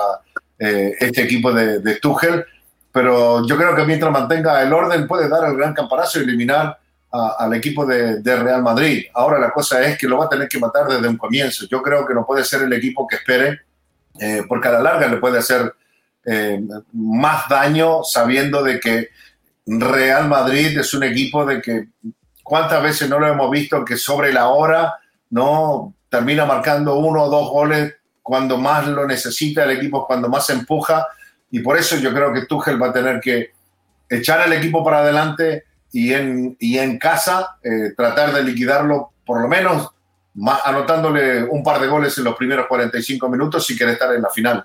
eh, 0.58 0.94
este 0.98 1.22
equipo 1.22 1.52
de, 1.52 1.80
de, 1.80 1.96
Tuchel, 1.96 2.44
pero 2.92 3.46
yo 3.46 3.56
creo 3.56 3.74
que 3.74 3.84
mientras 3.84 4.12
mantenga 4.12 4.62
el 4.62 4.72
orden 4.72 5.06
puede 5.06 5.28
dar 5.28 5.48
el 5.48 5.56
gran 5.56 5.74
campanazo 5.74 6.20
y 6.20 6.22
eliminar 6.22 6.78
al 7.10 7.54
equipo 7.54 7.86
de, 7.86 8.20
Real 8.22 8.62
Madrid. 8.62 9.04
Ahora 9.14 9.38
la 9.38 9.52
cosa 9.52 9.80
es 9.82 9.96
que 9.96 10.08
lo 10.08 10.18
va 10.18 10.24
a 10.24 10.28
tener 10.28 10.48
que 10.48 10.58
matar 10.58 10.88
desde 10.88 11.06
un 11.06 11.16
comienzo. 11.16 11.64
Yo 11.70 11.80
creo 11.80 12.04
que 12.04 12.12
no 12.12 12.26
puede 12.26 12.44
ser 12.44 12.62
el 12.62 12.72
equipo 12.72 13.06
que 13.06 13.16
espere, 13.16 13.60
eh, 14.18 14.42
porque 14.48 14.68
a 14.68 14.72
la 14.72 14.82
larga 14.82 15.08
le 15.08 15.16
puede 15.16 15.38
hacer 15.38 15.74
más 16.94 17.50
daño 17.50 18.02
sabiendo 18.02 18.62
de 18.62 18.80
que 18.80 19.10
Real 19.66 20.26
Madrid 20.26 20.78
es 20.78 20.94
un 20.94 21.04
equipo 21.04 21.44
de 21.44 21.60
que 21.60 21.88
cuántas 22.42 22.82
veces 22.82 23.08
no 23.08 23.18
lo 23.18 23.26
hemos 23.26 23.50
visto 23.50 23.84
que 23.84 23.96
sobre 23.96 24.32
la 24.32 24.48
hora 24.48 24.94
no 25.30 25.94
termina 26.08 26.44
marcando 26.44 26.96
uno 26.96 27.24
o 27.24 27.30
dos 27.30 27.50
goles 27.50 27.94
cuando 28.22 28.56
más 28.56 28.86
lo 28.86 29.06
necesita 29.06 29.64
el 29.64 29.72
equipo, 29.72 30.06
cuando 30.06 30.28
más 30.28 30.48
empuja. 30.50 31.06
Y 31.50 31.60
por 31.60 31.76
eso 31.76 31.96
yo 31.96 32.12
creo 32.14 32.32
que 32.32 32.46
Tuchel 32.46 32.80
va 32.80 32.88
a 32.88 32.92
tener 32.92 33.20
que 33.20 33.50
echar 34.08 34.40
al 34.40 34.52
equipo 34.52 34.84
para 34.84 35.00
adelante 35.00 35.64
y 35.92 36.12
en, 36.12 36.56
y 36.60 36.78
en 36.78 36.98
casa 36.98 37.56
eh, 37.62 37.92
tratar 37.96 38.32
de 38.32 38.44
liquidarlo 38.44 39.12
por 39.26 39.40
lo 39.40 39.48
menos 39.48 39.90
anotándole 40.64 41.44
un 41.44 41.62
par 41.62 41.80
de 41.80 41.86
goles 41.86 42.16
en 42.18 42.24
los 42.24 42.36
primeros 42.36 42.66
45 42.66 43.28
minutos 43.28 43.66
si 43.66 43.76
quiere 43.76 43.92
estar 43.92 44.14
en 44.14 44.22
la 44.22 44.30
final. 44.30 44.64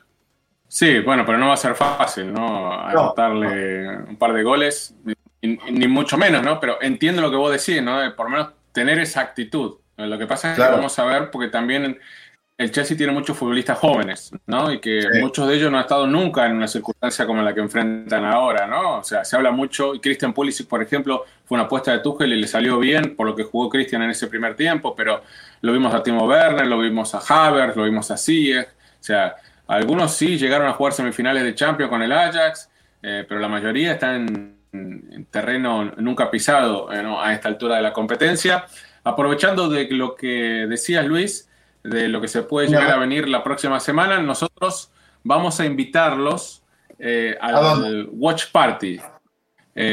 Sí, 0.68 1.00
bueno, 1.00 1.26
pero 1.26 1.38
no 1.38 1.48
va 1.48 1.56
a 1.56 1.58
ser 1.58 1.76
fácil, 1.76 2.32
¿no? 2.32 2.72
Anotarle 2.80 3.98
un 4.08 4.18
par 4.18 4.34
de 4.34 4.44
goles, 4.44 4.96
ni, 5.42 5.88
mucho 5.88 6.18
menos, 6.18 6.44
¿no? 6.44 6.60
Pero 6.60 6.82
entiendo 6.82 7.22
lo 7.22 7.32
que 7.32 7.38
vos 7.38 7.52
decís, 7.52 7.82
¿no? 7.82 7.98
Por 8.16 8.28
lo 8.28 8.38
menos 8.38 8.54
tener 8.72 9.00
esa 9.00 9.22
actitud. 9.22 9.78
Lo 9.98 10.18
que 10.18 10.28
pasa 10.28 10.52
es 10.52 10.56
que 10.56 10.62
vamos 10.62 10.98
a 10.98 11.06
ver, 11.06 11.32
porque 11.32 11.50
también 11.50 12.00
el 12.60 12.72
Chelsea 12.72 12.98
tiene 12.98 13.14
muchos 13.14 13.38
futbolistas 13.38 13.78
jóvenes, 13.78 14.34
¿no? 14.46 14.70
Y 14.70 14.80
que 14.80 15.08
muchos 15.22 15.48
de 15.48 15.56
ellos 15.56 15.72
no 15.72 15.78
han 15.78 15.84
estado 15.84 16.06
nunca 16.06 16.46
en 16.46 16.58
una 16.58 16.68
circunstancia 16.68 17.26
como 17.26 17.42
la 17.42 17.54
que 17.54 17.62
enfrentan 17.62 18.26
ahora, 18.26 18.68
¿no? 18.68 18.98
O 18.98 19.04
sea, 19.04 19.24
se 19.24 19.38
habla 19.38 19.50
mucho, 19.50 19.96
y 19.96 20.02
Christian 20.02 20.34
Pulisic, 20.34 20.68
por 20.68 20.84
ejemplo, 20.84 21.24
fue 21.46 21.56
una 21.56 21.64
apuesta 21.64 21.94
de 21.94 22.00
Tuchel 22.00 22.34
y 22.34 22.36
le 22.42 22.48
salió 22.48 22.78
bien 22.78 23.16
por 23.16 23.28
lo 23.28 23.34
que 23.34 23.44
jugó 23.44 23.70
Christian 23.70 24.02
en 24.02 24.10
ese 24.10 24.28
primer 24.28 24.58
tiempo, 24.58 24.94
pero 24.94 25.24
lo 25.62 25.72
vimos 25.72 25.94
a 25.94 26.04
Timo 26.04 26.28
Werner, 26.28 26.68
lo 26.68 26.80
vimos 26.80 27.16
a 27.16 27.20
Havertz, 27.20 27.78
lo 27.78 27.86
vimos 27.86 28.12
a 28.12 28.18
Ziyech, 28.18 28.68
o 28.68 29.04
sea, 29.04 29.38
algunos 29.68 30.14
sí 30.14 30.38
llegaron 30.38 30.68
a 30.68 30.74
jugar 30.74 30.92
semifinales 30.92 31.44
de 31.44 31.56
Champions 31.56 31.90
con 31.90 32.02
el 32.02 32.12
Ajax, 32.12 32.70
eh, 33.02 33.24
pero 33.26 33.40
la 33.40 33.48
mayoría 33.48 33.94
están 33.94 34.58
en, 34.74 35.28
terreno 35.32 35.94
nunca 35.96 36.30
pisado 36.30 36.92
eh, 36.92 37.02
a 37.20 37.34
esta 37.34 37.48
altura 37.48 37.78
de 37.78 37.84
la 37.84 37.94
competencia. 37.94 38.66
Aprovechando 39.04 39.70
de 39.70 39.88
lo 39.92 40.16
que 40.16 40.66
decías, 40.68 41.06
Luis, 41.06 41.49
de 41.90 42.08
lo 42.08 42.22
que 42.22 42.28
se 42.28 42.44
puede 42.44 42.68
llegar 42.68 42.92
a 42.92 42.98
venir 42.98 43.28
la 43.28 43.44
próxima 43.44 43.80
semana, 43.80 44.20
nosotros 44.20 44.92
vamos 45.24 45.60
a 45.60 45.66
invitarlos 45.66 46.64
eh, 46.98 47.38
al 47.40 48.08
Watch 48.12 48.52
Party. 48.52 49.00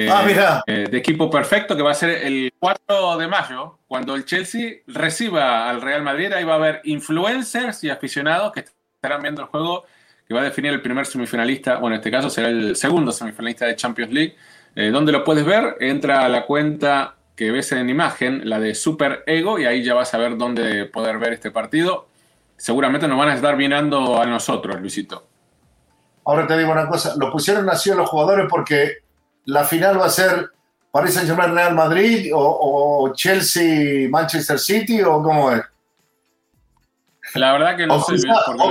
Ah, 0.09 0.63
de 0.67 0.97
equipo 0.97 1.31
perfecto 1.31 1.77
que 1.77 1.83
va 1.83 1.93
a 1.93 1.95
ser 1.95 2.27
el 2.27 2.53
4 2.59 3.19
de 3.19 3.29
mayo, 3.29 3.79
cuando 3.87 4.17
el 4.17 4.25
Chelsea 4.25 4.79
reciba 4.89 5.71
al 5.71 5.81
Real 5.81 6.03
Madrid. 6.03 6.33
Ahí 6.33 6.43
va 6.43 6.55
a 6.55 6.57
haber 6.57 6.81
influencers 6.85 7.85
y 7.85 7.91
aficionados 7.91 8.53
que 8.53 8.65
estarán 8.97 9.23
viendo 9.23 9.43
el 9.43 9.49
juego 9.49 9.85
que 10.27 10.35
va 10.35 10.41
a 10.41 10.45
definir 10.45 10.73
el 10.73 10.83
primer 10.83 11.07
semifinalista, 11.07 11.79
bueno, 11.79 11.95
en 11.95 12.01
este 12.01 12.11
caso 12.11 12.31
será 12.31 12.49
el 12.49 12.75
segundo 12.75 13.13
semifinalista 13.13 13.67
de 13.67 13.77
Champions 13.77 14.13
League. 14.13 14.37
Eh, 14.75 14.91
¿Dónde 14.91 15.13
lo 15.13 15.23
puedes 15.23 15.45
ver? 15.45 15.77
Entra 15.81 16.25
a 16.25 16.29
la 16.29 16.45
cuenta 16.45 17.15
que 17.37 17.51
ves 17.51 17.71
en 17.73 17.89
imagen, 17.91 18.49
la 18.49 18.59
de 18.59 18.75
Super 18.75 19.23
Ego, 19.27 19.59
y 19.59 19.67
ahí 19.67 19.85
ya 19.85 19.95
vas 19.95 20.15
a 20.15 20.19
ver 20.19 20.37
dónde 20.37 20.87
poder 20.87 21.19
ver 21.19 21.35
este 21.35 21.51
partido. 21.51 22.09
Seguramente 22.57 23.07
nos 23.07 23.19
van 23.19 23.29
a 23.29 23.35
estar 23.35 23.57
mirando 23.57 24.21
a 24.21 24.27
nosotros, 24.27 24.81
Luisito. 24.81 25.27
Ahora 26.25 26.47
te 26.47 26.57
digo 26.59 26.73
una 26.73 26.89
cosa, 26.89 27.15
lo 27.17 27.31
pusieron 27.31 27.69
así 27.69 27.91
a 27.91 27.95
los 27.95 28.09
jugadores 28.09 28.47
porque 28.49 28.99
la 29.45 29.65
final 29.65 30.01
va 30.01 30.07
a 30.07 30.11
ser 30.11 30.51
Paris 30.91 31.15
Saint-Germain 31.15 31.55
Real 31.55 31.75
Madrid 31.75 32.33
o, 32.35 32.41
o 32.41 33.13
Chelsea 33.15 34.09
Manchester 34.09 34.59
City 34.59 35.03
o 35.03 35.23
cómo 35.23 35.53
es. 35.53 35.63
La 37.35 37.53
verdad 37.53 37.77
que 37.77 37.87
no 37.87 38.01
sé. 38.01 38.15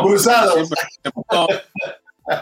cruzados. 0.03 0.69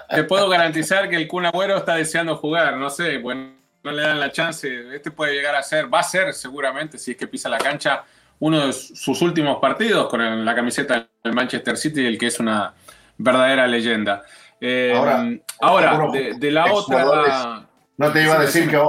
Te 0.09 0.23
puedo, 0.23 0.47
garantizar 0.47 1.09
que 1.09 1.17
el 1.17 1.27
Kun 1.27 1.45
Agüero 1.45 1.77
está 1.77 1.95
deseando 1.95 2.37
jugar. 2.37 2.77
No 2.77 2.89
sé, 2.89 3.17
bueno, 3.17 3.51
no 3.83 3.91
le 3.91 4.01
dan 4.01 4.19
la 4.19 4.31
chance. 4.31 4.95
Este 4.95 5.11
puede 5.11 5.33
llegar 5.33 5.55
a 5.55 5.63
ser, 5.63 5.93
va 5.93 5.99
a 5.99 6.03
ser 6.03 6.33
seguramente, 6.33 6.97
si 6.97 7.11
es 7.11 7.17
que 7.17 7.27
pisa 7.27 7.49
la 7.49 7.57
cancha, 7.57 8.03
uno 8.39 8.67
de 8.67 8.73
sus 8.73 9.21
últimos 9.21 9.59
partidos 9.59 10.09
con 10.09 10.45
la 10.45 10.55
camiseta 10.55 11.07
del 11.23 11.33
Manchester 11.33 11.77
City, 11.77 12.05
el 12.05 12.17
que 12.17 12.27
es 12.27 12.39
una 12.39 12.73
verdadera 13.17 13.67
leyenda. 13.67 14.23
Eh, 14.59 14.93
ahora, 15.59 16.07
de, 16.11 16.51
la 16.51 16.73
otra. 16.73 17.67
No 17.97 18.11
te 18.11 18.23
iba 18.23 18.35
a 18.35 18.39
decir 18.39 18.69
que 18.69 18.77
han 18.77 18.87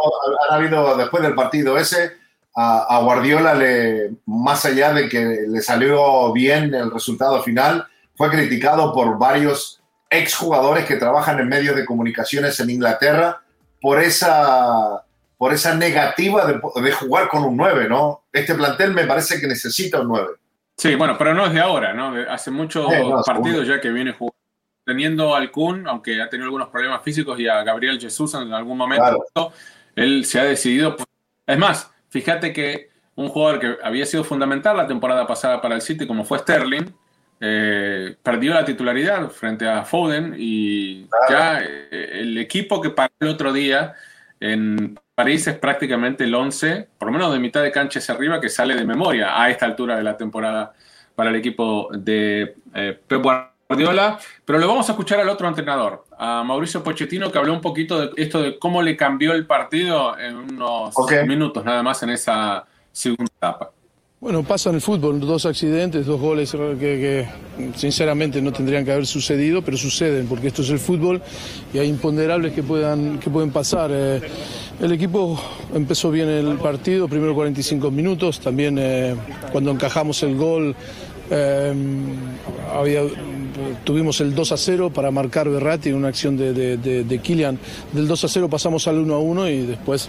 habido, 0.50 0.96
después 0.96 1.22
del 1.22 1.34
partido 1.34 1.76
ese, 1.76 2.12
a, 2.56 3.00
Guardiola, 3.02 3.54
le, 3.54 4.12
más 4.26 4.64
allá 4.64 4.92
de 4.92 5.08
que 5.08 5.44
le 5.48 5.60
salió 5.60 6.32
bien 6.32 6.72
el 6.74 6.90
resultado 6.90 7.42
final, 7.42 7.86
fue 8.16 8.30
criticado 8.30 8.94
por 8.94 9.18
varios 9.18 9.82
exjugadores 10.08 10.86
que 10.86 10.96
trabajan 10.96 11.40
en 11.40 11.48
medios 11.48 11.74
de 11.74 11.84
comunicaciones 11.84 12.58
en 12.60 12.70
Inglaterra 12.70 13.43
por 13.84 14.00
esa, 14.00 15.04
por 15.36 15.52
esa 15.52 15.74
negativa 15.74 16.46
de, 16.46 16.92
jugar 16.92 17.28
con 17.28 17.44
un 17.44 17.54
9, 17.54 17.86
¿no? 17.86 18.24
Este 18.32 18.54
plantel 18.54 18.94
me 18.94 19.04
parece 19.04 19.38
que 19.38 19.46
necesita 19.46 20.00
un 20.00 20.08
9. 20.08 20.28
Sí, 20.74 20.94
bueno, 20.94 21.18
pero 21.18 21.34
no 21.34 21.44
es 21.44 21.52
de 21.52 21.60
ahora, 21.60 21.92
¿no? 21.92 22.14
Hace 22.30 22.50
muchos 22.50 22.90
partidos 23.26 23.68
ya 23.68 23.82
que 23.82 23.90
viene 23.90 24.12
jugando. 24.12 24.38
Teniendo 24.86 25.34
al 25.34 25.50
Kun, 25.50 25.86
aunque 25.86 26.22
ha 26.22 26.30
tenido 26.30 26.46
algunos 26.46 26.68
problemas 26.68 27.02
físicos, 27.02 27.38
y 27.38 27.46
a 27.46 27.62
Gabriel 27.62 28.00
Jesús 28.00 28.32
en 28.32 28.54
algún 28.54 28.78
momento, 28.78 29.52
él 29.94 30.24
se 30.24 30.40
ha 30.40 30.44
decidido. 30.44 30.96
Es 31.46 31.58
más, 31.58 31.90
fíjate 32.08 32.54
que 32.54 32.88
un 33.16 33.28
jugador 33.28 33.60
que 33.60 33.76
había 33.82 34.06
sido 34.06 34.24
fundamental 34.24 34.78
la 34.78 34.86
temporada 34.86 35.26
pasada 35.26 35.60
para 35.60 35.74
el 35.74 35.82
City, 35.82 36.06
como 36.06 36.24
fue 36.24 36.38
Sterling, 36.38 36.86
eh, 37.46 38.16
perdió 38.22 38.54
la 38.54 38.64
titularidad 38.64 39.28
frente 39.28 39.68
a 39.68 39.84
Foden 39.84 40.34
y 40.38 41.06
ya 41.28 41.60
eh, 41.62 42.20
el 42.20 42.38
equipo 42.38 42.80
que 42.80 42.88
paró 42.88 43.12
el 43.20 43.28
otro 43.28 43.52
día 43.52 43.92
en 44.40 44.98
París 45.14 45.46
es 45.46 45.58
prácticamente 45.58 46.24
el 46.24 46.34
11, 46.34 46.88
por 46.96 47.08
lo 47.08 47.12
menos 47.12 47.34
de 47.34 47.38
mitad 47.38 47.62
de 47.62 47.70
cancha 47.70 47.98
hacia 47.98 48.14
arriba, 48.14 48.40
que 48.40 48.48
sale 48.48 48.74
de 48.74 48.86
memoria 48.86 49.38
a 49.38 49.50
esta 49.50 49.66
altura 49.66 49.94
de 49.98 50.02
la 50.02 50.16
temporada 50.16 50.72
para 51.14 51.28
el 51.28 51.36
equipo 51.36 51.90
de 51.92 52.56
eh, 52.74 52.98
Pep 53.06 53.22
Guardiola. 53.22 54.18
Pero 54.46 54.58
le 54.58 54.64
vamos 54.64 54.88
a 54.88 54.92
escuchar 54.92 55.20
al 55.20 55.28
otro 55.28 55.46
entrenador, 55.46 56.06
a 56.16 56.42
Mauricio 56.44 56.82
Pochettino, 56.82 57.30
que 57.30 57.36
habló 57.36 57.52
un 57.52 57.60
poquito 57.60 58.00
de 58.00 58.22
esto 58.22 58.40
de 58.40 58.58
cómo 58.58 58.80
le 58.80 58.96
cambió 58.96 59.34
el 59.34 59.44
partido 59.46 60.18
en 60.18 60.34
unos 60.34 60.94
minutos 61.26 61.62
nada 61.62 61.82
más 61.82 62.02
en 62.02 62.08
esa 62.08 62.64
segunda 62.90 63.30
etapa. 63.36 63.70
Bueno, 64.24 64.42
pasa 64.42 64.70
en 64.70 64.76
el 64.76 64.80
fútbol, 64.80 65.20
dos 65.20 65.44
accidentes, 65.44 66.06
dos 66.06 66.18
goles 66.18 66.50
que, 66.80 67.26
sinceramente 67.76 68.40
no 68.40 68.54
tendrían 68.54 68.82
que 68.82 68.90
haber 68.90 69.04
sucedido, 69.04 69.60
pero 69.60 69.76
suceden 69.76 70.26
porque 70.26 70.46
esto 70.46 70.62
es 70.62 70.70
el 70.70 70.78
fútbol 70.78 71.20
y 71.74 71.78
hay 71.78 71.90
imponderables 71.90 72.54
que, 72.54 72.62
puedan, 72.62 73.18
que 73.18 73.28
pueden 73.28 73.50
pasar. 73.50 73.90
Eh, 73.92 74.22
el 74.80 74.92
equipo 74.92 75.38
empezó 75.74 76.10
bien 76.10 76.30
el 76.30 76.56
partido, 76.56 77.06
primero 77.06 77.34
45 77.34 77.90
minutos, 77.90 78.40
también 78.40 78.78
eh, 78.80 79.14
cuando 79.52 79.72
encajamos 79.72 80.22
el 80.22 80.36
gol 80.36 80.74
eh, 81.30 81.74
tuvimos 83.84 84.22
el 84.22 84.34
2 84.34 84.52
a 84.52 84.56
0 84.56 84.90
para 84.90 85.10
marcar 85.10 85.50
Berratti 85.50 85.92
una 85.92 86.08
acción 86.08 86.34
de, 86.38 86.54
de, 86.54 86.78
de, 86.78 87.04
de. 87.04 87.58
Del 87.92 88.08
2 88.08 88.24
a 88.24 88.28
0 88.28 88.48
pasamos 88.48 88.88
al 88.88 89.00
1 89.00 89.14
a 89.14 89.18
1 89.18 89.50
y 89.50 89.66
después 89.66 90.08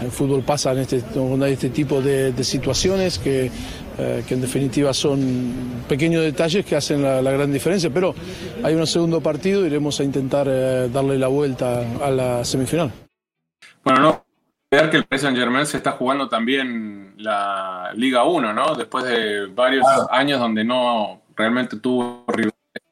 el 0.00 0.10
fútbol 0.10 0.42
pasa 0.42 0.72
en 0.72 0.78
este, 0.78 1.02
este 1.48 1.70
tipo 1.70 2.00
de, 2.00 2.32
situaciones 2.44 3.18
que, 3.18 3.50
eh, 3.98 4.24
que, 4.26 4.34
en 4.34 4.40
definitiva 4.40 4.92
son 4.94 5.82
pequeños 5.88 6.22
detalles 6.22 6.64
que 6.64 6.76
hacen 6.76 7.02
la, 7.02 7.30
gran 7.30 7.52
diferencia, 7.52 7.90
pero 7.90 8.14
hay 8.62 8.74
un 8.74 8.86
segundo 8.86 9.20
partido 9.20 9.66
iremos 9.66 10.00
a 10.00 10.04
intentar 10.04 10.46
eh, 10.48 10.88
darle 10.92 11.18
la 11.18 11.28
vuelta 11.28 11.84
a 12.02 12.10
la 12.10 12.44
semifinal. 12.44 12.90
Bueno, 13.84 14.00
no 14.00 14.24
ver 14.70 14.88
que 14.88 14.98
el 14.98 15.04
Paris 15.04 15.22
Saint 15.22 15.36
Germain 15.36 15.66
se 15.66 15.76
está 15.78 15.92
jugando 15.92 16.28
también 16.28 17.14
la 17.18 17.90
Liga 17.94 18.24
1, 18.24 18.52
¿no? 18.52 18.74
Después 18.76 19.04
de 19.04 19.46
varios 19.46 19.84
años 20.10 20.38
donde 20.38 20.62
no 20.64 21.22
realmente 21.36 21.78
tuvo 21.78 22.24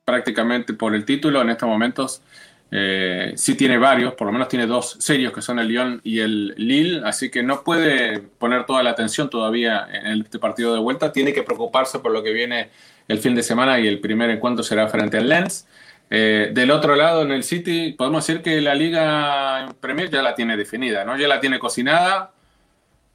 prácticamente 0.05 0.73
por 0.75 0.95
el 0.95 1.05
título, 1.05 1.41
en 1.43 1.51
estos 1.51 1.69
momentos 1.69 2.23
eh, 2.71 3.33
sí 3.37 3.55
tiene 3.55 3.79
varios, 3.79 4.15
por 4.15 4.27
lo 4.27 4.33
menos 4.33 4.49
tiene 4.49 4.67
dos 4.67 4.97
serios 5.01 5.33
que 5.33 5.41
son 5.41 5.59
el 5.59 5.69
Lyon 5.69 6.01
y 6.05 6.21
el 6.21 6.55
Lille, 6.59 7.01
así 7.05 7.31
que 7.31 7.43
no 7.43 7.63
puede 7.63 8.21
poner 8.21 8.67
toda 8.67 8.83
la 8.83 8.91
atención 8.91 9.31
todavía 9.31 9.89
en 9.91 10.21
este 10.21 10.39
partido 10.39 10.75
de 10.75 10.81
vuelta. 10.81 11.13
Tiene 11.13 11.33
que 11.33 11.43
preocuparse 11.43 11.99
por 11.99 12.13
lo 12.13 12.23
que 12.23 12.33
viene 12.33 12.71
el 13.09 13.19
fin 13.19 13.35
de 13.35 13.43
semana 13.43 13.81
y 13.81 13.87
el 13.87 14.01
primer 14.01 14.29
encuentro 14.31 14.63
será 14.63 14.89
frente 14.89 15.17
al 15.17 15.29
Lens. 15.29 15.67
Eh, 16.11 16.51
del 16.53 16.71
otro 16.71 16.95
lado, 16.95 17.23
en 17.23 17.33
el 17.33 17.43
City, 17.43 17.93
podemos 17.93 18.27
decir 18.27 18.43
que 18.43 18.61
la 18.61 18.75
Liga 18.75 19.67
Premier 19.81 20.11
ya 20.11 20.23
la 20.23 20.35
tiene 20.35 20.57
definida, 20.57 21.05
¿no? 21.05 21.17
Ya 21.17 21.29
la 21.29 21.41
tiene 21.41 21.59
cocinada. 21.59 22.33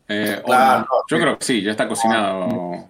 Eh, 0.08 0.42
Yo 1.10 1.20
creo 1.20 1.38
que 1.38 1.46
sí, 1.46 1.62
ya 1.62 1.72
está 1.72 1.88
cocinado 1.88 2.88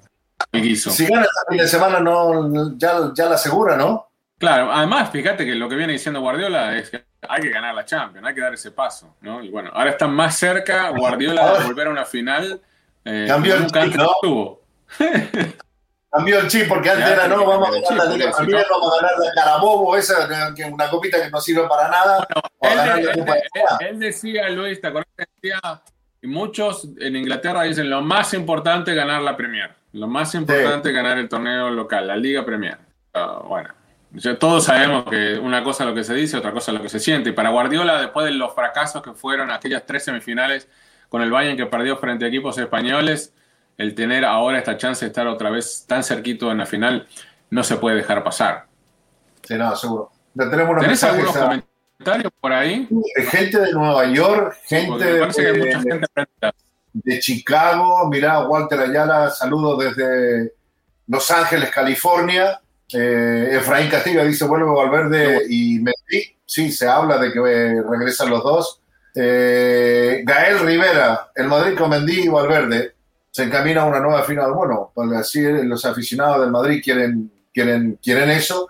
el 0.51 0.61
guiso. 0.61 0.89
Si 0.89 1.05
gana 1.05 1.21
este 1.21 1.39
fin 1.49 1.57
de 1.57 1.67
semana, 1.67 1.99
no, 1.99 2.77
ya, 2.77 3.11
ya 3.13 3.25
la 3.25 3.35
asegura, 3.35 3.77
¿no? 3.77 4.07
Claro, 4.43 4.73
además, 4.73 5.09
fíjate 5.09 5.45
que 5.45 5.55
lo 5.55 5.69
que 5.69 5.77
viene 5.77 5.93
diciendo 5.93 6.19
Guardiola 6.19 6.75
es 6.75 6.89
que 6.89 7.05
hay 7.29 7.43
que 7.43 7.49
ganar 7.49 7.73
la 7.73 7.85
Champions, 7.85 8.27
hay 8.27 8.35
que 8.35 8.41
dar 8.41 8.53
ese 8.53 8.71
paso, 8.71 9.15
¿no? 9.21 9.41
Y 9.41 9.49
bueno, 9.49 9.69
ahora 9.73 9.91
está 9.91 10.05
más 10.05 10.35
cerca 10.35 10.89
Guardiola 10.89 11.59
de 11.59 11.63
volver 11.63 11.87
a 11.87 11.91
una 11.91 12.03
final. 12.03 12.61
Eh, 13.05 13.23
cambió 13.25 13.55
el 13.55 13.67
chip, 13.67 13.95
¿no? 13.95 14.59
Cambió 16.11 16.39
el 16.41 16.49
chip, 16.49 16.67
porque 16.67 16.89
antes 16.89 17.07
era, 17.07 17.29
no, 17.29 17.45
vamos 17.45 17.69
a 17.69 17.71
ganar 17.71 18.05
la 18.05 18.13
Liga 18.13 18.31
vamos 18.69 18.93
a 18.93 19.01
ganar 19.01 19.17
la 19.17 19.31
Carabobo, 19.33 19.95
esa, 19.95 20.53
que 20.53 20.65
una 20.65 20.89
copita 20.89 21.23
que 21.23 21.31
no 21.31 21.39
sirve 21.39 21.65
para 21.69 21.87
nada. 21.87 22.27
él, 23.79 23.97
decía, 23.97 24.49
Luis, 24.49 24.81
¿te 24.81 24.87
acuerdas 24.87 25.09
que 25.17 25.25
decía? 25.41 25.81
Y 26.21 26.27
muchos 26.27 26.89
en 26.99 27.15
Inglaterra 27.15 27.63
dicen, 27.63 27.89
lo 27.89 28.01
más 28.01 28.33
importante 28.33 28.91
es 28.91 28.97
ganar 28.97 29.21
la 29.21 29.37
Premier, 29.37 29.73
lo 29.93 30.07
más 30.09 30.35
importante 30.35 30.89
es 30.89 30.95
ganar 30.95 31.17
el 31.17 31.29
torneo 31.29 31.69
local, 31.69 32.07
la 32.07 32.17
Liga 32.17 32.43
Premier. 32.43 32.77
Ah, 33.13 33.41
bueno, 33.47 33.69
todos 34.39 34.65
sabemos 34.65 35.05
que 35.09 35.39
una 35.39 35.63
cosa 35.63 35.83
es 35.83 35.89
lo 35.89 35.95
que 35.95 36.03
se 36.03 36.13
dice, 36.13 36.37
otra 36.37 36.51
cosa 36.51 36.71
es 36.71 36.77
lo 36.77 36.83
que 36.83 36.89
se 36.89 36.99
siente. 36.99 37.31
Y 37.31 37.33
para 37.33 37.49
Guardiola, 37.49 37.99
después 37.99 38.25
de 38.25 38.31
los 38.33 38.53
fracasos 38.53 39.01
que 39.01 39.13
fueron 39.13 39.49
aquellas 39.51 39.85
tres 39.85 40.03
semifinales 40.05 40.67
con 41.09 41.21
el 41.21 41.31
Bayern 41.31 41.57
que 41.57 41.65
perdió 41.65 41.97
frente 41.97 42.25
a 42.25 42.27
equipos 42.27 42.57
españoles, 42.57 43.33
el 43.77 43.95
tener 43.95 44.23
ahora 44.23 44.59
esta 44.59 44.77
chance 44.77 45.03
de 45.03 45.09
estar 45.09 45.27
otra 45.27 45.49
vez 45.49 45.85
tan 45.87 46.03
cerquito 46.03 46.51
en 46.51 46.59
la 46.59 46.65
final 46.65 47.07
no 47.49 47.63
se 47.63 47.77
puede 47.77 47.97
dejar 47.97 48.23
pasar. 48.23 48.67
Sí, 49.43 49.55
no, 49.55 49.75
seguro. 49.75 50.11
tenemos 50.35 50.79
¿Tenés 50.79 51.03
algunos 51.03 51.35
comentarios 51.35 52.33
por 52.39 52.53
ahí? 52.53 52.87
Gente 53.29 53.59
de 53.59 53.73
Nueva 53.73 54.05
York, 54.05 54.57
gente, 54.65 55.05
de, 55.05 56.01
de, 56.93 57.19
Chicago. 57.19 58.07
Mirá, 58.09 58.47
Walter 58.47 58.79
Ayala, 58.79 59.29
saludos 59.31 59.79
desde 59.79 60.53
Los 61.07 61.29
Ángeles, 61.31 61.69
California. 61.71 62.59
Eh, 62.93 63.57
Efraín 63.57 63.89
Castillo 63.89 64.23
dice, 64.25 64.45
vuelve 64.45 64.69
Valverde 64.69 65.45
y 65.49 65.79
Mendy. 65.79 66.37
Sí, 66.45 66.71
se 66.71 66.87
habla 66.87 67.17
de 67.17 67.31
que 67.31 67.39
eh, 67.39 67.81
regresan 67.81 68.29
los 68.29 68.43
dos. 68.43 68.81
Eh, 69.15 70.23
Gael 70.25 70.59
Rivera, 70.59 71.31
el 71.35 71.47
Madrid 71.47 71.77
con 71.77 71.89
Mendy 71.89 72.21
y 72.21 72.27
Valverde, 72.27 72.95
se 73.31 73.43
encamina 73.43 73.81
a 73.81 73.85
una 73.85 73.99
nueva 73.99 74.23
final. 74.23 74.53
Bueno, 74.53 74.91
pues 74.93 75.11
así 75.13 75.41
los 75.41 75.83
aficionados 75.85 76.41
del 76.41 76.51
Madrid 76.51 76.81
quieren, 76.83 77.31
quieren, 77.53 77.99
quieren 78.01 78.29
eso. 78.29 78.69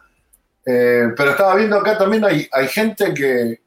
pero 0.63 1.31
estaba 1.31 1.55
viendo 1.55 1.77
acá 1.77 1.97
también 1.97 2.23
hay, 2.23 2.47
hay 2.51 2.67
gente 2.67 3.13
que, 3.13 3.61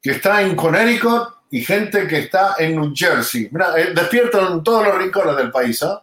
que 0.00 0.10
está 0.12 0.42
en 0.42 0.54
Connecticut 0.54 1.40
y 1.50 1.62
gente 1.62 2.06
que 2.06 2.18
está 2.20 2.54
en 2.58 2.76
New 2.76 2.92
Jersey. 2.94 3.48
Mira, 3.50 3.72
despiertan 3.72 4.52
en 4.52 4.62
todos 4.62 4.86
los 4.86 4.96
rincones 4.96 5.36
del 5.36 5.50
país, 5.50 5.82
¿ah? 5.82 6.02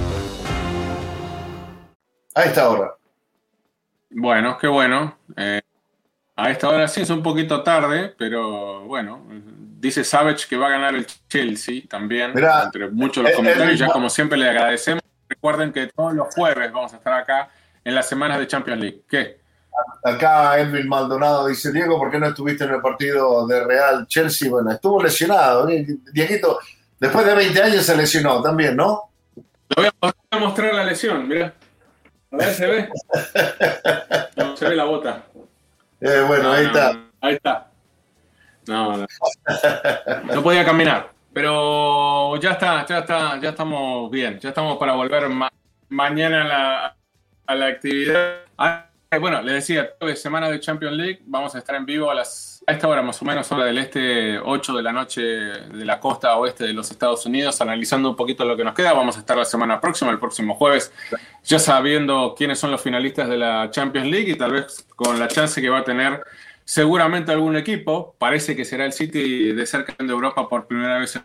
a 2.33 2.43
esta 2.43 2.69
hora. 2.69 2.95
Bueno, 4.09 4.57
qué 4.57 4.67
bueno. 4.67 5.17
Eh, 5.37 5.61
a 6.35 6.49
esta 6.49 6.69
hora 6.69 6.87
sí 6.87 7.01
es 7.01 7.09
un 7.09 7.21
poquito 7.21 7.63
tarde, 7.63 8.13
pero 8.17 8.81
bueno, 8.81 9.25
dice 9.79 10.03
Savage 10.03 10.47
que 10.49 10.57
va 10.57 10.67
a 10.67 10.71
ganar 10.71 10.95
el 10.95 11.05
Chelsea 11.27 11.83
también, 11.89 12.33
entre 12.35 12.89
muchos 12.89 13.23
los 13.23 13.33
comentarios. 13.33 13.79
ya 13.79 13.87
como 13.87 14.09
siempre 14.09 14.37
le 14.37 14.49
agradecemos. 14.49 15.01
Recuerden 15.27 15.71
que 15.71 15.87
todos 15.87 16.13
los 16.13 16.33
jueves 16.33 16.71
vamos 16.71 16.93
a 16.93 16.97
estar 16.97 17.13
acá 17.13 17.49
en 17.83 17.95
las 17.95 18.07
semanas 18.07 18.39
de 18.39 18.47
Champions 18.47 18.81
League. 18.81 19.03
¿Qué? 19.07 19.41
Acá 20.03 20.59
Edwin 20.59 20.87
Maldonado 20.87 21.47
dice, 21.47 21.71
Diego, 21.71 21.97
¿por 21.97 22.11
qué 22.11 22.19
no 22.19 22.27
estuviste 22.27 22.65
en 22.65 22.71
el 22.71 22.81
partido 22.81 23.47
de 23.47 23.63
Real 23.63 24.05
Chelsea? 24.07 24.49
Bueno, 24.49 24.71
estuvo 24.71 25.01
lesionado. 25.01 25.69
¿eh? 25.69 25.85
Dieguito, 26.11 26.59
después 26.99 27.25
de 27.25 27.35
20 27.35 27.61
años 27.61 27.85
se 27.85 27.95
lesionó 27.95 28.41
también, 28.41 28.75
¿no? 28.75 29.09
Le 29.77 29.89
voy 29.99 30.11
a 30.31 30.37
mostrar 30.37 30.73
la 30.73 30.83
lesión, 30.83 31.27
mira. 31.27 31.53
A 32.31 32.37
ver, 32.37 32.53
se 32.53 32.67
ve. 32.67 32.89
No, 34.37 34.55
se 34.55 34.69
ve 34.69 34.75
la 34.75 34.85
bota. 34.85 35.23
Eh, 35.99 36.23
bueno, 36.27 36.51
ahí 36.51 36.65
está. 36.65 36.97
ahí 37.19 37.33
está. 37.35 37.67
No, 38.67 38.97
no. 38.97 39.07
No 40.33 40.43
podía 40.43 40.63
caminar. 40.65 41.11
Pero 41.33 42.35
ya 42.37 42.51
está, 42.51 42.85
ya 42.85 42.99
está, 42.99 43.39
ya 43.39 43.49
estamos 43.49 44.11
bien, 44.11 44.37
ya 44.39 44.49
estamos 44.49 44.77
para 44.77 44.93
volver 44.93 45.29
mañana 45.87 46.41
a 46.41 46.47
la, 46.47 46.97
a 47.45 47.55
la 47.55 47.67
actividad. 47.67 48.41
Ah, 48.57 48.89
bueno, 49.19 49.41
les 49.41 49.55
decía, 49.55 49.91
semana 50.15 50.49
de 50.49 50.59
Champions 50.59 50.95
League, 50.95 51.21
vamos 51.25 51.55
a 51.55 51.59
estar 51.59 51.75
en 51.75 51.85
vivo 51.85 52.11
a 52.11 52.15
las 52.15 52.50
a 52.67 52.73
esta 52.73 52.87
hora 52.87 53.01
más 53.01 53.21
o 53.21 53.25
menos, 53.25 53.51
hora 53.51 53.65
del 53.65 53.77
este, 53.79 54.37
8 54.37 54.77
de 54.77 54.83
la 54.83 54.91
noche 54.91 55.21
de 55.21 55.85
la 55.85 55.99
costa 55.99 56.35
oeste 56.37 56.65
de 56.65 56.73
los 56.73 56.91
Estados 56.91 57.25
Unidos, 57.25 57.59
analizando 57.59 58.09
un 58.09 58.15
poquito 58.15 58.45
lo 58.45 58.55
que 58.55 58.63
nos 58.63 58.75
queda. 58.75 58.93
Vamos 58.93 59.17
a 59.17 59.21
estar 59.21 59.35
la 59.35 59.45
semana 59.45 59.81
próxima, 59.81 60.11
el 60.11 60.19
próximo 60.19 60.55
jueves, 60.55 60.93
ya 61.43 61.57
sabiendo 61.57 62.35
quiénes 62.37 62.59
son 62.59 62.71
los 62.71 62.81
finalistas 62.81 63.29
de 63.29 63.37
la 63.37 63.69
Champions 63.71 64.07
League 64.07 64.31
y 64.31 64.35
tal 64.35 64.51
vez 64.51 64.85
con 64.95 65.19
la 65.19 65.27
chance 65.27 65.59
que 65.59 65.69
va 65.69 65.79
a 65.79 65.83
tener 65.83 66.23
seguramente 66.63 67.31
algún 67.31 67.57
equipo. 67.57 68.15
Parece 68.19 68.55
que 68.55 68.63
será 68.63 68.85
el 68.85 68.93
City 68.93 69.53
de 69.53 69.65
cerca 69.65 69.95
de 69.97 70.11
Europa 70.11 70.47
por 70.47 70.67
primera 70.67 70.99
vez 70.99 71.15
en 71.15 71.23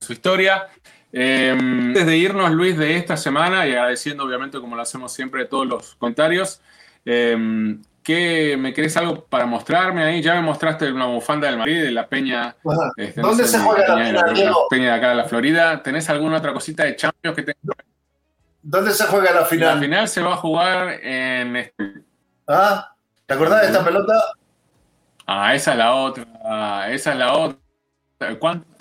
su 0.00 0.12
historia. 0.12 0.68
Eh, 1.10 1.56
antes 1.58 2.04
de 2.04 2.16
irnos, 2.18 2.50
Luis, 2.50 2.76
de 2.76 2.96
esta 2.96 3.16
semana 3.16 3.66
y 3.66 3.70
agradeciendo 3.70 4.24
obviamente 4.24 4.60
como 4.60 4.76
lo 4.76 4.82
hacemos 4.82 5.12
siempre 5.12 5.46
todos 5.46 5.66
los 5.66 5.94
comentarios, 5.94 6.60
eh, 7.06 7.78
¿qué, 8.04 8.56
¿me 8.56 8.72
querés 8.72 8.96
algo 8.96 9.24
para 9.24 9.46
mostrarme 9.46 10.04
ahí? 10.04 10.22
Ya 10.22 10.34
me 10.34 10.42
mostraste 10.42 10.92
una 10.92 11.06
bufanda 11.06 11.48
del 11.48 11.58
Madrid, 11.58 11.82
de 11.82 11.90
la 11.90 12.06
Peña. 12.06 12.54
Este, 12.96 13.20
¿Dónde 13.20 13.44
se 13.46 13.58
juega 13.58 13.96
la 13.96 14.04
final, 14.04 14.44
La 14.44 14.54
Peña 14.70 14.84
de 14.84 14.92
acá 14.92 15.08
de 15.08 15.14
la 15.16 15.24
Florida. 15.24 15.82
¿Tenés 15.82 16.08
alguna 16.10 16.36
otra 16.36 16.52
cosita 16.52 16.84
de 16.84 16.94
Champions 16.94 17.34
que 17.34 17.42
tengas? 17.42 17.76
¿Dónde 18.62 18.92
se 18.92 19.04
juega 19.04 19.32
la 19.32 19.44
final? 19.44 19.74
La 19.74 19.80
final 19.80 20.08
se 20.08 20.22
va 20.22 20.34
a 20.34 20.36
jugar 20.36 20.88
en... 21.02 21.56
Este 21.56 22.04
¿Ah? 22.46 22.94
¿Te 23.26 23.34
acordás 23.34 23.62
de 23.62 23.66
esta 23.68 23.84
pelota? 23.84 24.12
Ah, 25.26 25.54
esa 25.54 25.72
es 25.72 25.78
la 25.78 25.94
otra. 25.94 26.92
Esa 26.92 27.12
es 27.12 27.18
la 27.18 27.32
otra. 27.32 27.58
¿Cuánto? 28.38 28.73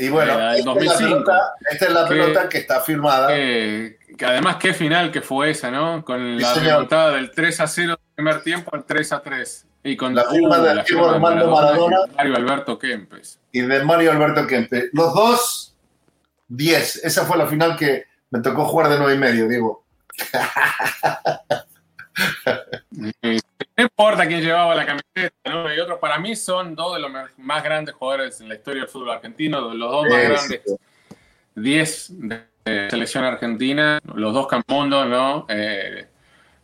Y 0.00 0.08
bueno, 0.08 0.32
esta, 0.32 0.56
Es 0.56 0.64
la 0.64 0.74
pelota, 0.74 1.54
esta, 1.70 1.84
es 1.84 1.92
la 1.92 2.08
pelota, 2.08 2.48
que 2.48 2.56
está 2.56 2.80
firmada. 2.80 3.28
Que, 3.28 3.98
además, 4.24 4.56
qué 4.56 4.72
final 4.72 5.12
que 5.12 5.20
fue 5.20 5.50
esa, 5.50 5.70
¿no? 5.70 6.02
Con 6.06 6.40
la 6.40 6.54
remontada 6.54 7.10
del 7.10 7.30
3 7.30 7.60
a 7.60 7.66
0 7.66 7.88
del 7.88 7.98
primer 8.14 8.42
tiempo 8.42 8.74
al 8.74 8.86
3 8.86 9.12
a 9.12 9.20
3. 9.20 9.66
Y 9.84 9.98
con 9.98 10.14
la 10.14 10.24
firma 10.24 10.58
uh, 10.58 10.62
del 10.62 10.82
firma 10.84 11.12
de 11.12 11.18
Maradona, 11.18 11.54
Maradona, 11.54 11.98
y 12.06 12.16
Mario 12.16 12.36
Alberto 12.36 12.78
Kempes. 12.78 13.40
Y 13.52 13.60
de 13.60 13.84
Mario 13.84 14.12
Alberto 14.12 14.46
Kempes. 14.46 14.88
Los 14.94 15.14
dos, 15.14 15.76
10. 16.48 17.04
Esa 17.04 17.26
fue 17.26 17.36
la 17.36 17.46
final 17.46 17.76
que 17.76 18.06
me 18.30 18.40
tocó 18.40 18.64
jugar 18.64 18.88
de 18.88 18.98
9 18.98 19.14
y 19.14 19.18
medio, 19.18 19.48
Diego. 19.48 19.84
No 23.80 23.84
importa 23.84 24.28
quién 24.28 24.42
llevaba 24.42 24.74
la 24.74 24.84
camiseta, 24.84 25.50
¿no? 25.50 25.74
Y 25.74 25.80
otros, 25.80 25.98
para 26.00 26.18
mí 26.18 26.36
son 26.36 26.74
dos 26.74 26.96
de 26.96 27.00
los 27.00 27.10
más 27.38 27.64
grandes 27.64 27.94
jugadores 27.94 28.38
en 28.42 28.50
la 28.50 28.56
historia 28.56 28.82
del 28.82 28.90
fútbol 28.90 29.12
argentino, 29.12 29.72
los 29.72 29.90
dos 29.90 30.06
más 30.06 30.22
grandes 30.22 30.60
10 31.54 32.12
de 32.18 32.90
selección 32.90 33.24
argentina, 33.24 33.98
los 34.14 34.34
dos 34.34 34.48
campundos, 34.48 35.06
¿no? 35.06 35.46
Eh, 35.48 36.06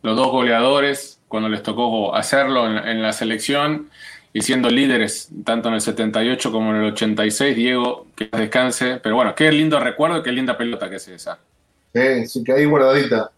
los 0.03 0.15
dos 0.15 0.27
goleadores, 0.27 1.19
cuando 1.27 1.49
les 1.49 1.63
tocó 1.63 2.13
hacerlo 2.13 2.67
en, 2.67 3.01
la 3.01 3.11
selección 3.13 3.89
y 4.31 4.43
siendo 4.43 4.69
líderes 4.69 5.31
tanto 5.43 5.69
en 5.69 5.73
el 5.73 5.81
78 5.81 6.51
como 6.51 6.69
en 6.69 6.83
el 6.83 6.91
86, 6.91 7.55
Diego, 7.55 8.05
que 8.15 8.29
descanse. 8.31 8.97
Pero 8.97 9.15
bueno, 9.15 9.33
qué 9.33 9.51
lindo 9.51 9.79
recuerdo, 9.79 10.21
qué 10.21 10.31
linda 10.31 10.55
pelota 10.55 10.87
que 10.87 10.97
es 10.97 11.07
esa. 11.07 11.39
Sí, 11.95 12.27
sí, 12.27 12.43
que 12.43 12.51
ahí 12.51 12.65
guardadita. 12.65 13.31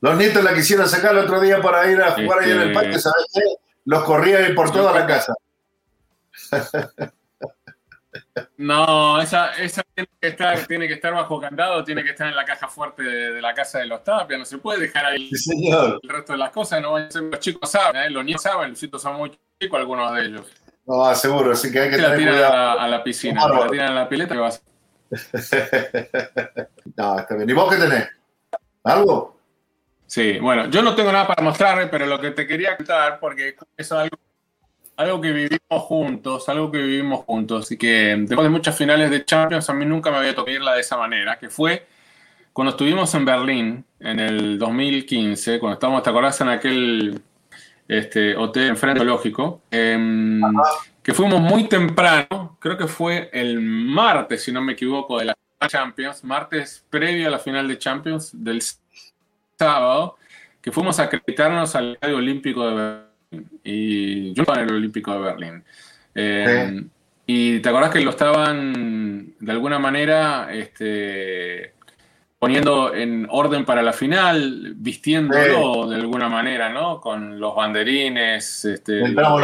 Los 0.00 0.16
nietos 0.16 0.44
la 0.44 0.54
quisieron 0.54 0.88
sacar 0.88 1.12
el 1.12 1.18
otro 1.18 1.40
día 1.40 1.60
para 1.60 1.90
ir 1.90 2.00
a 2.00 2.12
jugar 2.12 2.40
ahí 2.40 2.50
en 2.52 2.60
el 2.60 2.72
parque, 2.72 2.98
¿sabes 2.98 3.26
qué? 3.32 3.42
Los 3.84 4.04
corrían 4.04 4.54
por 4.54 4.70
toda 4.70 4.92
la 4.92 5.06
casa. 5.06 5.34
No, 8.56 9.20
esa, 9.20 9.52
esa 9.54 9.82
tiene, 9.94 10.08
que 10.20 10.28
estar, 10.28 10.66
tiene 10.66 10.88
que 10.88 10.94
estar 10.94 11.12
bajo 11.12 11.40
candado, 11.40 11.84
tiene 11.84 12.02
que 12.02 12.10
estar 12.10 12.26
en 12.26 12.34
la 12.34 12.44
caja 12.44 12.68
fuerte 12.68 13.02
de, 13.02 13.40
la 13.40 13.54
casa 13.54 13.78
de 13.78 13.86
los 13.86 14.02
tapias, 14.02 14.38
no 14.38 14.44
se 14.44 14.58
puede 14.58 14.80
dejar 14.80 15.06
ahí 15.06 15.30
el 15.30 16.08
resto 16.08 16.32
de 16.32 16.38
las 16.38 16.50
cosas, 16.50 16.80
no 16.82 16.98
los 16.98 17.40
chicos 17.40 17.70
saben, 17.70 18.02
¿eh? 18.02 18.10
los 18.10 18.24
niños 18.24 18.42
saben, 18.42 18.70
los 18.70 18.80
chicos 18.80 19.00
son 19.00 19.16
muy 19.16 19.38
chicos 19.60 19.78
algunos 19.78 20.14
de 20.14 20.22
ellos. 20.22 20.46
No, 20.86 21.14
seguro, 21.14 21.52
así 21.52 21.70
que 21.70 21.80
hay 21.80 21.90
que 21.90 21.96
tener 21.96 22.10
la 22.10 22.16
tiran 22.16 22.34
cuidado. 22.34 22.80
A, 22.80 22.88
la, 22.88 23.04
piscina, 23.04 23.46
la 23.46 23.68
tiran 23.68 23.92
a 23.92 23.94
la 23.94 24.08
pileta, 24.08 24.34
¿qué 24.34 24.40
vas 24.40 24.62
No, 26.96 27.18
está 27.18 27.34
bien. 27.34 27.50
¿Y 27.50 27.52
vos 27.52 27.72
qué 27.72 27.80
tenés? 27.80 28.08
¿Algo? 28.84 29.37
Sí, 30.08 30.38
bueno, 30.38 30.70
yo 30.70 30.80
no 30.82 30.94
tengo 30.94 31.12
nada 31.12 31.26
para 31.26 31.42
mostrarle, 31.42 31.86
pero 31.88 32.06
lo 32.06 32.18
que 32.18 32.30
te 32.30 32.46
quería 32.46 32.78
contar, 32.78 33.20
porque 33.20 33.56
es 33.76 33.92
algo, 33.92 35.20
que 35.20 35.32
vivimos 35.32 35.82
juntos, 35.82 36.48
algo 36.48 36.72
que 36.72 36.78
vivimos 36.78 37.26
juntos, 37.26 37.70
y 37.72 37.76
que 37.76 38.16
después 38.16 38.42
de 38.42 38.48
muchas 38.48 38.76
finales 38.76 39.10
de 39.10 39.26
Champions, 39.26 39.68
a 39.68 39.74
mí 39.74 39.84
nunca 39.84 40.10
me 40.10 40.16
había 40.16 40.34
tocado 40.34 40.56
irla 40.56 40.72
de 40.72 40.80
esa 40.80 40.96
manera, 40.96 41.38
que 41.38 41.50
fue 41.50 41.86
cuando 42.54 42.70
estuvimos 42.70 43.14
en 43.14 43.24
Berlín 43.26 43.84
en 44.00 44.18
el 44.18 44.58
2015, 44.58 45.58
cuando 45.60 45.74
estábamos, 45.74 46.02
¿te 46.02 46.08
acordás? 46.08 46.40
En 46.40 46.48
aquel 46.48 47.20
este, 47.86 48.34
hotel 48.34 48.68
enfrente 48.68 49.04
lógico, 49.04 49.60
em, 49.70 50.40
que 51.02 51.12
fuimos 51.12 51.38
muy 51.42 51.68
temprano, 51.68 52.56
creo 52.58 52.78
que 52.78 52.86
fue 52.86 53.28
el 53.30 53.60
martes, 53.60 54.42
si 54.42 54.52
no 54.52 54.62
me 54.62 54.72
equivoco, 54.72 55.18
de 55.18 55.26
la 55.26 55.36
Champions, 55.66 56.24
martes 56.24 56.82
previo 56.88 57.28
a 57.28 57.30
la 57.30 57.38
final 57.38 57.68
de 57.68 57.78
Champions 57.78 58.30
del 58.32 58.62
sábado 59.58 60.16
que 60.60 60.72
fuimos 60.72 60.98
a 61.00 61.04
acreditarnos 61.04 61.74
al 61.74 61.94
Estadio 61.94 62.16
Olímpico 62.16 62.68
de 62.68 62.74
Berlín. 62.74 63.60
Y 63.64 64.32
yo 64.32 64.42
estaba 64.42 64.62
en 64.62 64.68
el 64.68 64.76
Olímpico 64.76 65.12
de 65.12 65.18
Berlín. 65.18 65.64
Eh, 66.14 66.82
y 67.26 67.60
te 67.60 67.68
acordás 67.68 67.90
que 67.90 68.00
lo 68.00 68.10
estaban 68.10 69.34
de 69.38 69.52
alguna 69.52 69.78
manera 69.78 70.48
este, 70.50 71.74
poniendo 72.38 72.94
en 72.94 73.26
orden 73.30 73.64
para 73.64 73.82
la 73.82 73.92
final, 73.92 74.74
vistiéndolo 74.76 75.88
de 75.88 75.96
alguna 75.96 76.28
manera, 76.28 76.70
¿no? 76.70 77.00
Con 77.00 77.38
los 77.38 77.54
banderines, 77.54 78.64
este, 78.64 79.08
los, 79.08 79.40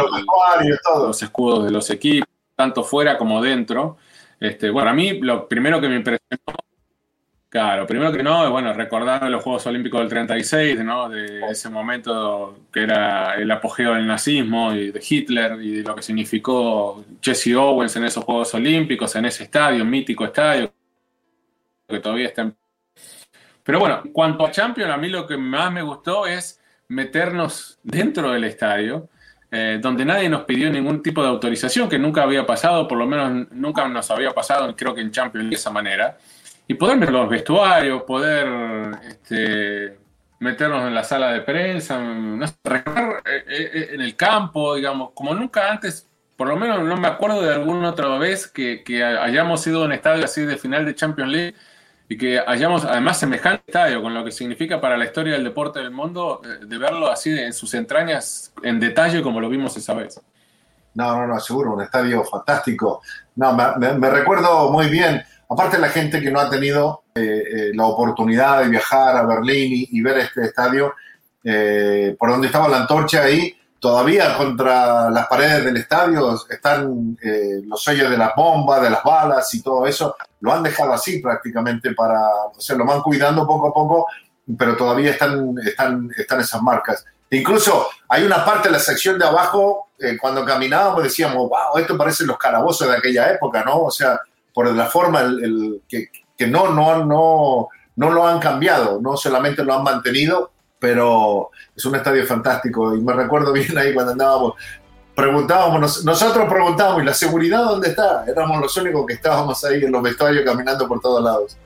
los, 0.97 1.21
escudos 1.21 1.65
de 1.65 1.71
los 1.71 1.89
equipos, 1.91 2.27
tanto 2.55 2.83
fuera 2.83 3.17
como 3.17 3.41
dentro. 3.41 3.97
Este, 4.39 4.69
bueno, 4.69 4.89
a 4.89 4.93
mí 4.93 5.19
lo 5.19 5.47
primero 5.47 5.79
que 5.79 5.87
me 5.87 5.95
impresionó 5.97 6.64
Claro, 7.55 7.87
primero 7.87 8.11
que 8.11 8.21
no, 8.21 8.51
bueno, 8.51 8.73
recordar 8.73 9.23
los 9.29 9.41
Juegos 9.41 9.65
Olímpicos 9.65 10.01
del 10.01 10.09
36, 10.09 10.83
¿no? 10.83 11.07
De 11.07 11.39
ese 11.49 11.69
momento 11.69 12.65
que 12.69 12.83
era 12.83 13.35
el 13.35 13.49
apogeo 13.49 13.93
del 13.93 14.05
nazismo 14.05 14.73
y 14.73 14.91
de 14.91 15.01
Hitler 15.01 15.61
y 15.61 15.75
de 15.77 15.83
lo 15.83 15.95
que 15.95 16.01
significó 16.01 17.05
Jesse 17.21 17.55
Owens 17.55 17.95
en 17.95 18.03
esos 18.03 18.25
Juegos 18.25 18.53
Olímpicos, 18.55 19.15
en 19.15 19.23
ese 19.23 19.45
estadio, 19.45 19.85
mítico 19.85 20.25
estadio, 20.25 20.69
que 21.87 21.99
todavía 22.01 22.27
está 22.27 22.41
en... 22.41 22.57
Pero 23.63 23.79
bueno, 23.79 24.01
en 24.03 24.11
cuanto 24.11 24.45
a 24.45 24.51
Champions, 24.51 24.91
a 24.91 24.97
mí 24.97 25.07
lo 25.07 25.25
que 25.25 25.37
más 25.37 25.71
me 25.71 25.81
gustó 25.81 26.27
es 26.27 26.59
meternos 26.89 27.79
dentro 27.83 28.31
del 28.31 28.43
estadio, 28.43 29.07
eh, 29.49 29.79
donde 29.81 30.03
nadie 30.03 30.27
nos 30.27 30.43
pidió 30.43 30.69
ningún 30.69 31.01
tipo 31.01 31.21
de 31.21 31.29
autorización, 31.29 31.87
que 31.87 31.99
nunca 31.99 32.23
había 32.23 32.45
pasado, 32.45 32.85
por 32.85 32.97
lo 32.97 33.07
menos 33.07 33.49
nunca 33.51 33.87
nos 33.87 34.11
había 34.11 34.31
pasado, 34.31 34.75
creo 34.75 34.93
que 34.93 34.99
en 34.99 35.11
Champions 35.11 35.49
de 35.49 35.55
esa 35.55 35.71
manera 35.71 36.17
y 36.67 36.73
poder 36.73 36.97
ver 36.99 37.11
los 37.11 37.29
vestuarios, 37.29 38.03
poder 38.03 38.99
este, 39.07 39.97
meternos 40.39 40.83
en 40.87 40.95
la 40.95 41.03
sala 41.03 41.31
de 41.31 41.41
prensa, 41.41 41.99
no 41.99 42.45
recorrer 42.63 43.21
eh, 43.25 43.43
eh, 43.47 43.89
en 43.93 44.01
el 44.01 44.15
campo, 44.15 44.75
digamos, 44.75 45.11
como 45.13 45.33
nunca 45.33 45.71
antes, 45.71 46.07
por 46.35 46.47
lo 46.47 46.55
menos 46.57 46.83
no 46.83 46.97
me 46.97 47.07
acuerdo 47.07 47.41
de 47.41 47.53
alguna 47.53 47.89
otra 47.89 48.07
vez 48.17 48.47
que, 48.47 48.83
hayamos 49.03 49.65
ido 49.67 49.83
a 49.83 49.85
un 49.85 49.91
estadio 49.91 50.25
así 50.25 50.41
de 50.41 50.57
final 50.57 50.85
de 50.85 50.95
Champions 50.95 51.31
League 51.31 51.55
y 52.09 52.17
que 52.17 52.39
hayamos 52.39 52.85
además 52.85 53.19
semejante 53.19 53.63
estadio 53.67 54.01
con 54.01 54.13
lo 54.13 54.23
que 54.23 54.31
significa 54.31 54.79
para 54.79 54.97
la 54.97 55.05
historia 55.05 55.33
del 55.33 55.43
deporte 55.43 55.79
del 55.79 55.91
mundo, 55.91 56.41
eh, 56.43 56.65
de 56.65 56.77
verlo 56.77 57.09
así 57.09 57.29
en 57.37 57.53
sus 57.53 57.73
entrañas 57.73 58.53
en 58.63 58.79
detalle 58.79 59.21
como 59.21 59.39
lo 59.39 59.49
vimos 59.49 59.77
esa 59.77 59.93
vez. 59.93 60.19
No, 60.95 61.19
no, 61.19 61.27
no, 61.27 61.39
seguro, 61.39 61.73
un 61.73 61.81
estadio 61.81 62.23
fantástico. 62.23 63.01
No, 63.35 63.53
me 63.53 64.09
recuerdo 64.09 64.71
muy 64.71 64.89
bien 64.89 65.25
aparte 65.49 65.77
la 65.77 65.89
gente 65.89 66.21
que 66.21 66.31
no 66.31 66.39
ha 66.39 66.49
tenido 66.49 67.03
eh, 67.15 67.21
eh, 67.21 67.71
la 67.73 67.85
oportunidad 67.85 68.61
de 68.61 68.69
viajar 68.69 69.15
a 69.15 69.25
Berlín 69.25 69.87
y, 69.89 70.01
ver 70.01 70.17
este 70.17 70.45
estadio, 70.45 70.93
eh, 71.43 72.15
por 72.17 72.29
donde 72.29 72.47
estaba 72.47 72.67
la 72.67 72.77
antorcha 72.77 73.23
ahí, 73.23 73.55
todavía 73.79 74.35
contra 74.35 75.09
las 75.11 75.27
paredes 75.27 75.63
del 75.63 75.77
estadio 75.77 76.35
están 76.49 77.17
los 77.67 77.83
sellos 77.83 78.09
de 78.09 78.17
las 78.17 78.31
bombas, 78.35 78.81
de 78.81 78.89
las 78.89 79.03
balas 79.03 79.53
y 79.53 79.61
todo 79.61 79.85
eso, 79.85 80.15
lo 80.39 80.51
han 80.51 80.63
dejado 80.63 80.93
así 80.93 81.19
prácticamente 81.19 81.93
para, 81.93 82.19
o 82.55 82.59
sea, 82.59 82.75
lo 82.75 82.85
van 82.85 83.01
cuidando 83.01 83.45
poco 83.45 83.67
a 83.67 83.73
poco, 83.73 84.07
pero 84.57 84.75
todavía 84.75 85.11
están, 85.11 85.55
están, 85.63 86.09
están 86.17 86.39
esas 86.39 86.61
marcas. 86.63 87.05
Incluso 87.29 87.87
hay 88.07 88.23
una 88.23 88.43
parte 88.43 88.69
de 88.69 88.73
la 88.73 88.79
sección 88.79 89.19
de 89.19 89.25
abajo, 89.25 89.89
cuando 90.19 90.43
caminábamos 90.43 91.03
decíamos, 91.03 91.37
wow, 91.47 91.77
esto 91.77 91.97
parece 91.97 92.25
los 92.25 92.37
calabozos 92.37 92.89
de 92.89 92.97
aquella 92.97 93.31
época, 93.31 93.63
¿no? 93.63 93.83
O 93.83 93.91
sea, 93.91 94.19
por 94.55 94.73
la 94.73 94.87
forma 94.87 95.21
el, 95.21 95.83
que, 95.87 96.09
que, 96.35 96.47
no, 96.47 96.73
no, 96.73 97.05
no, 97.05 97.67
no 97.97 98.09
lo 98.09 98.27
han 98.27 98.39
cambiado, 98.39 98.99
no 98.99 99.15
solamente 99.15 99.63
lo 99.63 99.75
han 99.75 99.83
mantenido, 99.83 100.49
pero 100.79 101.51
es 101.75 101.85
un 101.85 101.95
estadio 101.95 102.25
fantástico 102.25 102.95
y 102.95 103.01
me 103.01 103.13
recuerdo 103.13 103.53
bien 103.53 103.77
ahí 103.77 103.93
cuando 103.93 104.13
andábamos 104.13 104.53
preguntábamos, 105.15 106.03
nosotros 106.03 106.47
preguntábamos, 106.49 107.01
¿y 107.01 107.05
la 107.05 107.13
seguridad 107.13 107.63
dónde 107.63 107.89
está? 107.89 108.25
Éramos 108.27 108.59
los 108.59 108.75
únicos 108.77 109.05
que 109.05 109.13
estábamos 109.13 109.63
ahí 109.63 109.83
en 109.83 109.91
los 109.91 110.03
vestuarios 110.03 110.43
caminando 110.45 110.87
por 110.87 110.99
todos 110.99 111.23
lados. 111.23 111.57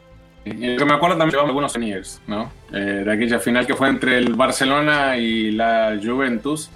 Y 0.45 0.77
que 0.77 0.85
me 0.85 0.93
acuerdo 0.93 1.17
también 1.17 1.31
llevamos 1.31 1.49
algunos 1.49 1.71
souvenirs, 1.71 2.21
¿no? 2.27 2.51
Eh, 2.71 3.03
de 3.05 3.11
aquella 3.11 3.39
final 3.39 3.67
que 3.67 3.75
fue 3.75 3.89
entre 3.89 4.17
el 4.17 4.35
Barcelona 4.35 5.17
y 5.17 5.51
la 5.51 5.99
Juventus, 6.01 6.69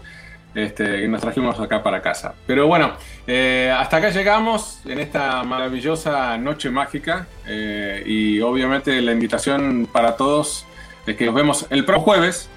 este, 0.53 1.01
que 1.01 1.07
nos 1.07 1.21
trajimos 1.21 1.59
acá 1.59 1.81
para 1.81 2.01
casa. 2.01 2.33
Pero 2.45 2.67
bueno, 2.67 2.93
eh, 3.25 3.73
hasta 3.75 3.97
acá 3.97 4.09
llegamos 4.09 4.79
en 4.85 4.99
esta 4.99 5.43
maravillosa 5.43 6.37
noche 6.37 6.69
mágica 6.69 7.27
eh, 7.47 8.03
y 8.05 8.41
obviamente 8.41 9.01
la 9.01 9.13
invitación 9.13 9.87
para 9.91 10.17
todos 10.17 10.65
es 11.05 11.15
que 11.15 11.25
nos 11.25 11.35
vemos 11.35 11.65
el 11.69 11.85
próximo 11.85 12.05
jueves 12.05 12.49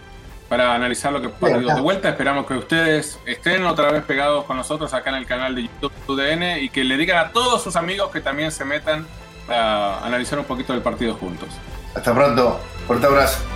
para 0.48 0.74
analizar 0.74 1.12
lo 1.12 1.20
que 1.20 1.28
pasó 1.28 1.58
de 1.58 1.80
vuelta. 1.80 2.08
Esperamos 2.08 2.46
que 2.46 2.54
ustedes 2.54 3.18
estén 3.26 3.64
otra 3.64 3.90
vez 3.90 4.04
pegados 4.04 4.44
con 4.44 4.56
nosotros 4.56 4.92
acá 4.94 5.10
en 5.10 5.16
el 5.16 5.26
canal 5.26 5.54
de 5.54 5.62
YouTube 5.62 5.92
UDN 6.06 6.62
y 6.62 6.68
que 6.68 6.84
le 6.84 6.96
digan 6.96 7.18
a 7.18 7.32
todos 7.32 7.62
sus 7.62 7.76
amigos 7.76 8.10
que 8.10 8.20
también 8.20 8.50
se 8.50 8.64
metan 8.64 9.06
a 9.48 10.04
analizar 10.04 10.38
un 10.38 10.44
poquito 10.44 10.72
del 10.72 10.82
partido 10.82 11.14
juntos. 11.14 11.48
Hasta 11.94 12.14
pronto. 12.14 12.60
Fuerte 12.86 13.06
abrazo. 13.06 13.55